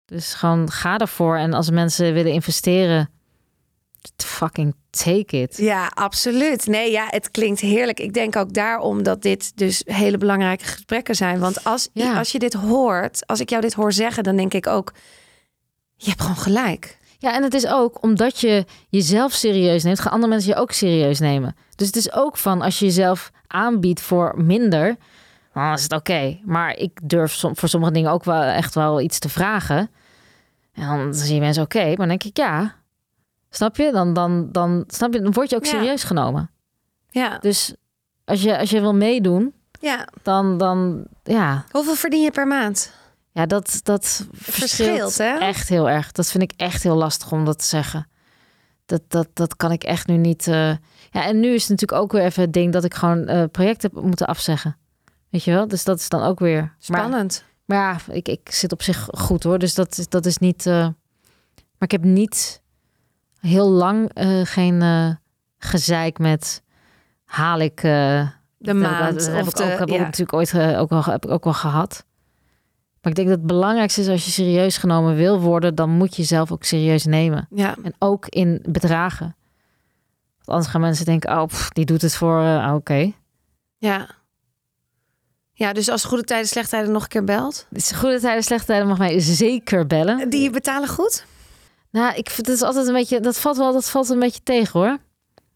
Dus 0.04 0.34
gewoon 0.34 0.70
ga 0.70 0.98
ervoor. 0.98 1.36
En 1.36 1.52
als 1.52 1.70
mensen 1.70 2.14
willen 2.14 2.32
investeren, 2.32 3.10
fucking 4.16 4.74
take 4.90 5.40
it. 5.40 5.56
ja, 5.56 5.90
absoluut. 5.94 6.66
Nee, 6.66 6.90
ja, 6.90 7.06
het 7.10 7.30
klinkt 7.30 7.60
heerlijk. 7.60 8.00
Ik 8.00 8.12
denk 8.14 8.36
ook 8.36 8.52
daarom 8.52 9.02
dat 9.02 9.22
dit 9.22 9.52
dus 9.56 9.82
hele 9.84 10.18
belangrijke 10.18 10.64
gesprekken 10.64 11.14
zijn. 11.14 11.38
Want 11.38 11.64
als, 11.64 11.88
Ja. 11.92 12.18
als 12.18 12.32
je 12.32 12.38
dit 12.38 12.52
hoort, 12.52 13.26
als 13.26 13.40
ik 13.40 13.48
jou 13.50 13.62
dit 13.62 13.72
hoor 13.74 13.92
zeggen, 13.92 14.22
dan 14.22 14.36
denk 14.36 14.54
ik 14.54 14.66
ook, 14.66 14.92
je 15.96 16.08
hebt 16.08 16.20
gewoon 16.20 16.36
gelijk. 16.36 16.98
Ja, 17.18 17.34
en 17.34 17.42
het 17.42 17.54
is 17.54 17.66
ook 17.66 18.02
omdat 18.02 18.40
je 18.40 18.64
jezelf 18.88 19.32
serieus 19.32 19.82
neemt, 19.82 20.00
gaan 20.00 20.12
andere 20.12 20.32
mensen 20.32 20.50
je 20.54 20.60
ook 20.60 20.72
serieus 20.72 21.18
nemen. 21.18 21.56
Dus 21.76 21.86
het 21.86 21.96
is 21.96 22.12
ook 22.12 22.36
van 22.36 22.62
als 22.62 22.78
je 22.78 22.84
jezelf 22.84 23.30
aanbiedt 23.46 24.00
voor 24.00 24.32
minder, 24.36 24.96
dan 25.52 25.72
is 25.72 25.82
het 25.82 25.92
oké. 25.92 26.38
Maar 26.44 26.76
ik 26.76 26.98
durf 27.02 27.32
som- 27.32 27.56
voor 27.56 27.68
sommige 27.68 27.92
dingen 27.92 28.10
ook 28.10 28.24
wel 28.24 28.42
echt 28.42 28.74
wel 28.74 29.00
iets 29.00 29.18
te 29.18 29.28
vragen. 29.28 29.90
En 30.74 30.86
dan 30.86 31.14
zie 31.14 31.34
je 31.34 31.40
mensen 31.40 31.62
oké, 31.62 31.84
maar 31.84 31.96
dan 31.96 32.08
denk 32.08 32.24
ik 32.24 32.36
ja. 32.36 32.74
Snap 33.54 33.76
je? 33.76 33.92
Dan, 33.92 34.12
dan, 34.12 34.48
dan, 34.52 34.84
snap 34.86 35.12
je? 35.12 35.20
dan 35.20 35.32
word 35.32 35.50
je 35.50 35.56
ook 35.56 35.64
Ja. 35.64 35.70
serieus 35.70 36.04
genomen. 36.04 36.50
Ja, 37.10 37.38
Dus 37.38 37.74
als 38.24 38.42
je, 38.42 38.58
als 38.58 38.70
je 38.70 38.80
wil 38.80 38.94
meedoen, 38.94 39.54
ja. 39.80 40.08
dan, 40.22 40.58
dan 40.58 41.04
ja, 41.22 41.64
Hoeveel 41.70 41.94
verdien 41.94 42.22
je 42.22 42.30
per 42.30 42.46
maand? 42.46 42.92
ja 43.32 43.46
dat, 43.46 43.80
dat 43.82 44.26
verschilt, 44.32 44.70
Verschilt, 44.70 45.18
hè? 45.18 45.38
echt 45.38 45.68
heel 45.68 45.88
erg. 45.88 46.12
Dat 46.12 46.30
vind 46.30 46.42
ik 46.42 46.52
echt 46.56 46.82
heel 46.82 46.94
lastig 46.96 47.32
om 47.32 47.44
dat 47.44 47.58
te 47.58 47.64
zeggen. 47.64 48.06
Dat, 48.86 49.02
dat, 49.08 49.28
dat 49.34 49.56
kan 49.56 49.72
ik 49.72 49.84
echt 49.84 50.06
nu 50.06 50.16
niet. 50.16 50.46
eh, 50.46 50.68
Ja, 51.10 51.24
en 51.24 51.40
nu 51.40 51.48
is 51.48 51.60
het 51.60 51.70
natuurlijk 51.70 52.02
ook 52.02 52.12
weer 52.12 52.22
even 52.22 52.42
het 52.42 52.52
ding 52.52 52.72
dat 52.72 52.84
ik 52.84 52.94
gewoon 52.94 53.26
eh, 53.26 53.44
projecten 53.50 53.90
heb 53.94 54.04
moeten 54.04 54.26
afzeggen. 54.26 54.76
Weet 55.30 55.44
je 55.44 55.50
wel? 55.50 55.68
Dus 55.68 55.84
dat 55.84 55.98
is 55.98 56.08
dan 56.08 56.22
ook 56.22 56.38
weer. 56.40 56.74
Spannend. 56.78 57.44
maar 57.64 57.78
ja, 58.08 58.14
ik, 58.14 58.28
ik 58.28 58.52
zit 58.52 58.72
op 58.72 58.82
zich 58.82 59.08
goed 59.12 59.42
hoor. 59.42 59.58
Dus 59.58 59.74
dat, 59.74 59.98
is- 59.98 60.08
dat 60.08 60.26
is 60.26 60.38
niet. 60.38 60.66
eh, 60.66 60.74
Maar 60.74 61.90
ik 61.90 61.90
heb 61.90 62.04
niet 62.04 62.61
heel 63.42 63.70
lang 63.70 64.10
eh, 64.12 64.40
geen 64.44 64.82
eh, 64.82 65.10
gezeik 65.58 66.18
met 66.18 66.62
haal 67.24 67.58
ik. 67.58 67.82
eh, 67.82 68.28
de 68.58 68.74
maand. 68.74 69.14
Dat, 69.18 69.34
heb 69.34 69.46
ik 69.46 69.54
de, 69.54 69.62
ook, 69.62 69.78
heb 69.78 69.88
ik 69.88 69.94
ja. 69.94 70.00
natuurlijk 70.02 70.32
ooit 70.32 70.54
ook 70.76 70.90
wel, 70.90 71.04
heb 71.04 71.24
ik 71.24 71.30
ook 71.30 71.44
wel 71.44 71.52
gehad. 71.52 72.04
Maar 73.00 73.10
ik 73.10 73.14
denk 73.16 73.28
dat 73.28 73.38
het 73.38 73.46
belangrijkste 73.46 74.00
is 74.00 74.08
als 74.08 74.24
je 74.24 74.30
serieus 74.30 74.76
genomen 74.76 75.16
wil 75.16 75.40
worden, 75.40 75.74
dan 75.74 75.90
moet 75.90 76.16
je 76.16 76.22
jezelf 76.22 76.52
ook 76.52 76.64
serieus 76.64 77.04
nemen. 77.04 77.46
ja, 77.50 77.76
En 77.82 77.94
ook 77.98 78.26
in 78.28 78.64
bedragen. 78.68 79.36
Want 80.36 80.48
anders 80.48 80.68
gaan 80.68 80.80
mensen 80.80 81.04
denken, 81.04 81.40
oh, 81.40 81.46
pff, 81.46 81.70
die 81.70 81.84
doet 81.84 82.02
het 82.02 82.14
voor, 82.16 82.38
ah, 82.40 82.74
oké. 82.74 83.12
ja. 83.78 84.08
Ja, 85.54 85.72
dus 85.72 85.88
als 85.88 86.04
goede 86.04 86.24
tijden, 86.24 86.48
slechte 86.48 86.70
tijden 86.70 86.92
nog 86.92 87.02
een 87.02 87.08
keer 87.08 87.24
belt. 87.24 87.66
Is 87.70 87.90
goede 87.92 88.20
tijden, 88.20 88.42
slechte 88.42 88.66
tijden 88.66 88.88
mag 88.88 88.98
mij 88.98 89.20
zeker 89.20 89.86
bellen. 89.86 90.30
Die 90.30 90.50
betalen 90.50 90.88
goed. 90.88 91.24
Nou, 91.92 92.14
ik 92.14 92.30
vind 92.30 92.46
het 92.46 92.56
is 92.56 92.62
altijd 92.62 92.86
een 92.86 92.92
beetje, 92.94 93.20
dat 93.20 93.38
valt 93.38 93.56
wel, 93.56 93.72
dat 93.72 93.90
valt 93.90 94.08
een 94.08 94.18
beetje 94.18 94.42
tegen 94.42 94.80
hoor. 94.80 94.98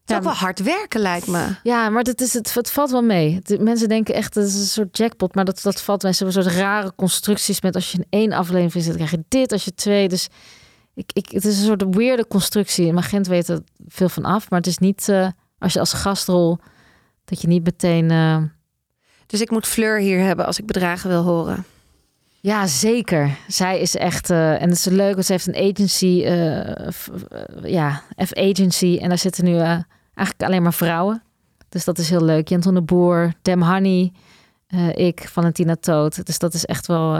Het 0.01 0.09
is 0.09 0.15
ook 0.15 0.23
wel 0.23 0.33
hard 0.33 0.63
werken, 0.63 0.99
lijkt 0.99 1.27
me. 1.27 1.55
Ja, 1.63 1.89
maar 1.89 2.03
dat 2.03 2.21
is 2.21 2.33
het, 2.33 2.53
het 2.53 2.71
valt 2.71 2.91
wel 2.91 3.01
mee. 3.01 3.39
De, 3.43 3.59
mensen 3.59 3.89
denken 3.89 4.13
echt, 4.15 4.33
dat 4.33 4.45
is 4.45 4.53
een 4.55 4.65
soort 4.65 4.97
jackpot. 4.97 5.35
Maar 5.35 5.45
dat, 5.45 5.61
dat 5.61 5.81
valt 5.81 6.03
mensen 6.03 6.25
een 6.25 6.31
soort 6.31 6.45
rare 6.45 6.93
constructies 6.95 7.61
met 7.61 7.75
als 7.75 7.91
je 7.91 7.97
in 7.97 8.05
één 8.09 8.31
aflevering 8.31 8.71
zit, 8.71 8.85
dan 8.85 8.95
krijg 8.95 9.11
je 9.11 9.23
dit. 9.27 9.51
Als 9.51 9.65
je 9.65 9.73
twee, 9.73 10.07
dus 10.07 10.27
ik, 10.93 11.09
ik, 11.13 11.29
het 11.31 11.45
is 11.45 11.59
een 11.59 11.65
soort 11.65 11.95
weirde 11.95 12.27
constructie. 12.27 12.87
En 12.87 12.93
mijn 12.93 13.05
agent 13.05 13.27
weet 13.27 13.47
er 13.47 13.59
veel 13.87 14.09
van 14.09 14.25
af. 14.25 14.49
Maar 14.49 14.59
het 14.59 14.67
is 14.67 14.77
niet, 14.77 15.09
eh, 15.09 15.27
als 15.59 15.73
je 15.73 15.79
als 15.79 15.93
gastrol, 15.93 16.57
dat 17.25 17.41
je 17.41 17.47
niet 17.47 17.63
meteen... 17.63 18.11
eh, 18.11 18.37
Dus 19.25 19.41
ik 19.41 19.51
moet 19.51 19.67
Fleur 19.67 19.99
hier 19.99 20.19
hebben 20.19 20.45
als 20.45 20.59
ik 20.59 20.65
bedragen 20.65 21.09
wil 21.09 21.23
horen. 21.23 21.65
Ja, 22.47 22.67
zeker. 22.67 23.37
Zij 23.47 23.79
is 23.79 23.95
echt, 23.95 24.29
eh, 24.29 24.61
en 24.61 24.69
het 24.69 24.77
is 24.77 24.85
leuk, 24.85 25.13
want 25.13 25.25
ze 25.25 25.31
heeft 25.31 25.47
een 25.47 25.71
agency, 25.71 26.23
eh, 26.25 26.89
f- 26.91 27.09
eh, 27.29 27.71
ja, 27.71 28.01
F-agency. 28.25 28.97
En 29.01 29.09
daar 29.09 29.17
zitten 29.17 29.43
nu 29.43 29.57
eigenlijk 29.59 30.43
alleen 30.43 30.61
maar 30.63 30.73
vrouwen. 30.73 31.23
Dus 31.69 31.85
dat 31.85 31.97
is 31.97 32.09
heel 32.09 32.23
leuk. 32.23 32.47
Janton 32.47 32.73
de 32.73 32.81
Boer, 32.81 33.33
Dem 33.41 33.61
Honey, 33.63 34.11
ik, 34.93 35.27
Valentina 35.31 35.75
Toot. 35.75 36.25
Dus 36.25 36.39
dat 36.39 36.53
is 36.53 36.65
echt 36.65 36.87
wel, 36.87 37.15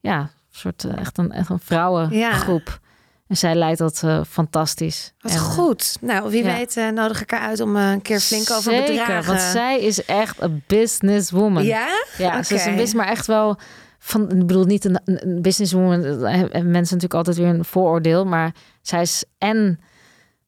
ja, 0.00 0.18
een 0.20 0.28
soort, 0.50 0.84
echt, 0.84 1.18
een, 1.18 1.32
echt 1.32 1.48
een 1.48 1.58
vrouwengroep. 1.60 2.80
En 3.28 3.36
zij 3.36 3.54
leidt 3.54 3.78
dat 3.78 4.02
fantastisch. 4.28 5.12
Wat 5.18 5.32
En, 5.32 5.38
goed. 5.38 5.96
Nou, 6.00 6.30
wie 6.30 6.44
ja. 6.44 6.56
weet 6.56 6.76
eh, 6.76 6.88
nodig 6.88 7.20
ik 7.22 7.30
haar 7.30 7.40
uit 7.40 7.60
om 7.60 7.76
een 7.76 8.02
keer 8.02 8.20
flink 8.20 8.50
over 8.50 8.72
Zeker, 8.72 8.86
bedragen. 8.94 9.26
want 9.26 9.40
zij 9.40 9.80
is 9.80 10.04
echt 10.04 10.40
een 10.42 10.62
businesswoman. 10.66 11.64
Ja? 11.64 11.88
Ja, 12.18 12.42
ze 12.42 12.54
is 12.54 12.60
een 12.64 12.70
business, 12.70 12.94
maar 12.94 13.08
echt 13.08 13.26
wel 13.26 13.58
van, 14.04 14.30
ik 14.30 14.46
bedoel 14.46 14.64
niet 14.64 14.84
een, 14.84 15.00
een 15.04 15.42
businesswoman, 15.42 16.04
eh, 16.04 16.30
hebben 16.32 16.70
mensen 16.70 16.96
natuurlijk 16.96 17.14
altijd 17.14 17.36
weer 17.36 17.46
een 17.46 17.64
vooroordeel, 17.64 18.24
maar 18.24 18.54
zij 18.80 19.00
is 19.00 19.24
en 19.38 19.80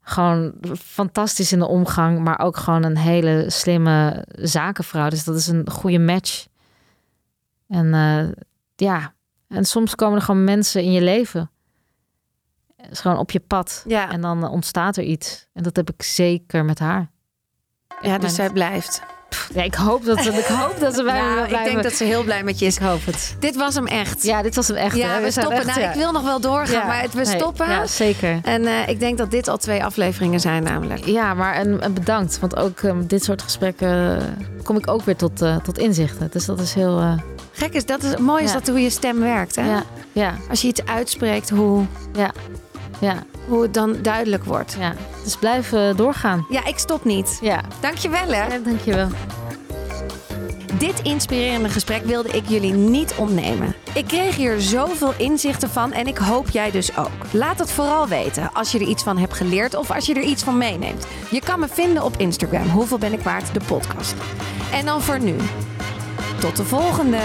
gewoon 0.00 0.54
fantastisch 0.78 1.52
in 1.52 1.58
de 1.58 1.66
omgang, 1.66 2.18
maar 2.18 2.38
ook 2.38 2.56
gewoon 2.56 2.82
een 2.82 2.96
hele 2.96 3.44
slimme 3.48 4.24
zakenvrouw. 4.28 5.08
Dus 5.08 5.24
dat 5.24 5.36
is 5.36 5.46
een 5.46 5.70
goede 5.70 5.98
match. 5.98 6.46
En 7.68 7.94
eh, 7.94 8.28
ja, 8.76 9.14
en 9.48 9.64
soms 9.64 9.94
komen 9.94 10.18
er 10.18 10.24
gewoon 10.24 10.44
mensen 10.44 10.82
in 10.82 10.92
je 10.92 11.02
leven. 11.02 11.50
Het 12.76 12.90
is 12.90 13.00
gewoon 13.00 13.18
op 13.18 13.30
je 13.30 13.40
pad. 13.40 13.84
Ja, 13.86 14.10
En 14.10 14.20
dan 14.20 14.48
ontstaat 14.48 14.96
er 14.96 15.04
iets. 15.04 15.48
En 15.52 15.62
dat 15.62 15.76
heb 15.76 15.90
ik 15.90 16.02
zeker 16.02 16.64
met 16.64 16.78
haar. 16.78 17.10
ja 18.02 18.18
dus 18.18 18.34
zij 18.34 18.50
blijft. 18.50 19.02
Ja, 19.54 19.62
ik 19.62 19.74
hoop 19.74 20.04
dat, 20.04 20.18
ik 20.26 20.44
hoop 20.44 20.80
dat 20.80 20.94
ze 20.94 21.02
bij 21.02 21.22
me 21.22 21.34
Nou, 21.34 21.44
ik 21.54 21.64
denk 21.64 21.82
dat 21.82 21.92
ze 21.92 22.04
heel 22.04 22.22
blij 22.22 22.42
met 22.42 22.58
je 22.58 22.66
is. 22.66 22.76
Ik 22.76 22.82
hoop 22.82 23.04
het. 23.06 23.36
Dit 23.38 23.56
was 23.56 23.74
hem 23.74 23.86
echt. 23.86 24.22
Ja, 24.22 24.42
dit 24.42 24.54
was 24.54 24.68
hem 24.68 24.76
echt. 24.76 24.96
Ja, 24.96 25.08
hè. 25.08 25.20
we, 25.22 25.30
stoppen. 25.30 25.52
echt, 25.56 25.66
nou, 25.66 25.80
ja. 25.80 25.88
ik 25.90 25.96
wil 25.96 26.12
nog 26.12 26.22
wel 26.22 26.40
doorgaan, 26.40 26.80
Ja. 26.80 26.86
maar 26.86 27.00
het, 27.00 27.14
we 27.14 27.22
Nee, 27.24 27.36
stoppen. 27.36 27.68
Ja, 27.68 27.86
zeker. 27.86 28.38
En 28.42 28.66
eh, 28.66 28.88
ik 28.88 29.00
denk 29.00 29.18
dat 29.18 29.30
dit 29.30 29.48
al 29.48 29.56
twee 29.56 29.84
afleveringen 29.84 30.40
zijn 30.40 30.62
namelijk. 30.62 31.04
Ja, 31.04 31.34
maar 31.34 31.54
en, 31.54 31.80
en 31.80 31.94
bedankt. 31.94 32.38
Want 32.38 32.56
ook 32.56 32.80
eh, 32.80 32.92
met 32.92 33.10
dit 33.10 33.24
soort 33.24 33.42
gesprekken 33.42 34.18
eh, 34.18 34.22
kom 34.62 34.76
ik 34.76 34.88
ook 34.90 35.02
weer 35.02 35.16
tot, 35.16 35.42
eh, 35.42 35.56
tot 35.56 35.78
inzichten. 35.78 36.28
Dus 36.32 36.44
dat 36.44 36.60
is 36.60 36.74
heel... 36.74 37.18
Gek 37.52 37.72
is, 37.72 37.86
dat 37.86 38.02
is, 38.02 38.16
mooi 38.16 38.42
is 38.44 38.52
Ja. 38.52 38.58
dat 38.58 38.68
hoe 38.68 38.80
je 38.80 38.90
stem 38.90 39.20
werkt. 39.20 39.56
Hè? 39.56 39.66
ja, 39.70 39.82
ja, 40.12 40.34
Als 40.50 40.60
je 40.62 40.68
iets 40.68 40.84
uitspreekt, 40.84 41.50
hoe, 41.50 41.84
ja, 42.12 42.30
ja, 43.00 43.14
hoe 43.48 43.62
het 43.62 43.74
dan 43.74 43.96
duidelijk 44.02 44.44
wordt. 44.44 44.76
ja. 44.78 44.94
Dus 45.24 45.36
blijf 45.36 45.72
eh, 45.72 45.96
doorgaan. 45.96 46.46
Ja, 46.48 46.64
ik 46.64 46.78
stop 46.78 47.04
niet. 47.04 47.38
Ja. 47.40 47.60
Dankjewel 47.80 48.26
hè. 48.26 48.46
ja, 48.46 48.58
dankjewel. 48.64 49.08
Dit 50.78 51.00
inspirerende 51.02 51.68
gesprek 51.68 52.04
wilde 52.04 52.28
ik 52.28 52.48
jullie 52.48 52.72
niet 52.72 53.14
ontnemen. 53.16 53.74
Ik 53.94 54.06
kreeg 54.06 54.36
hier 54.36 54.60
zoveel 54.60 55.12
inzichten 55.16 55.68
van 55.70 55.92
en 55.92 56.06
ik 56.06 56.18
hoop 56.18 56.48
jij 56.50 56.70
dus 56.70 56.96
ook. 56.96 57.10
Laat 57.30 57.58
het 57.58 57.70
vooral 57.70 58.08
weten 58.08 58.50
als 58.52 58.72
je 58.72 58.78
er 58.78 58.86
iets 58.86 59.02
van 59.02 59.18
hebt 59.18 59.34
geleerd 59.34 59.74
of 59.74 59.90
als 59.90 60.06
je 60.06 60.14
er 60.14 60.22
iets 60.22 60.42
van 60.42 60.58
meeneemt. 60.58 61.06
Je 61.30 61.40
kan 61.40 61.60
me 61.60 61.68
vinden 61.68 62.02
op 62.02 62.16
Instagram. 62.16 62.68
Hoeveel 62.68 62.98
ben 62.98 63.12
ik 63.12 63.20
waard? 63.20 63.54
De 63.54 63.60
podcast. 63.66 64.14
En 64.72 64.84
dan 64.86 65.02
voor 65.02 65.20
nu. 65.20 65.36
Tot 66.40 66.56
de 66.56 66.64
volgende. 66.64 67.18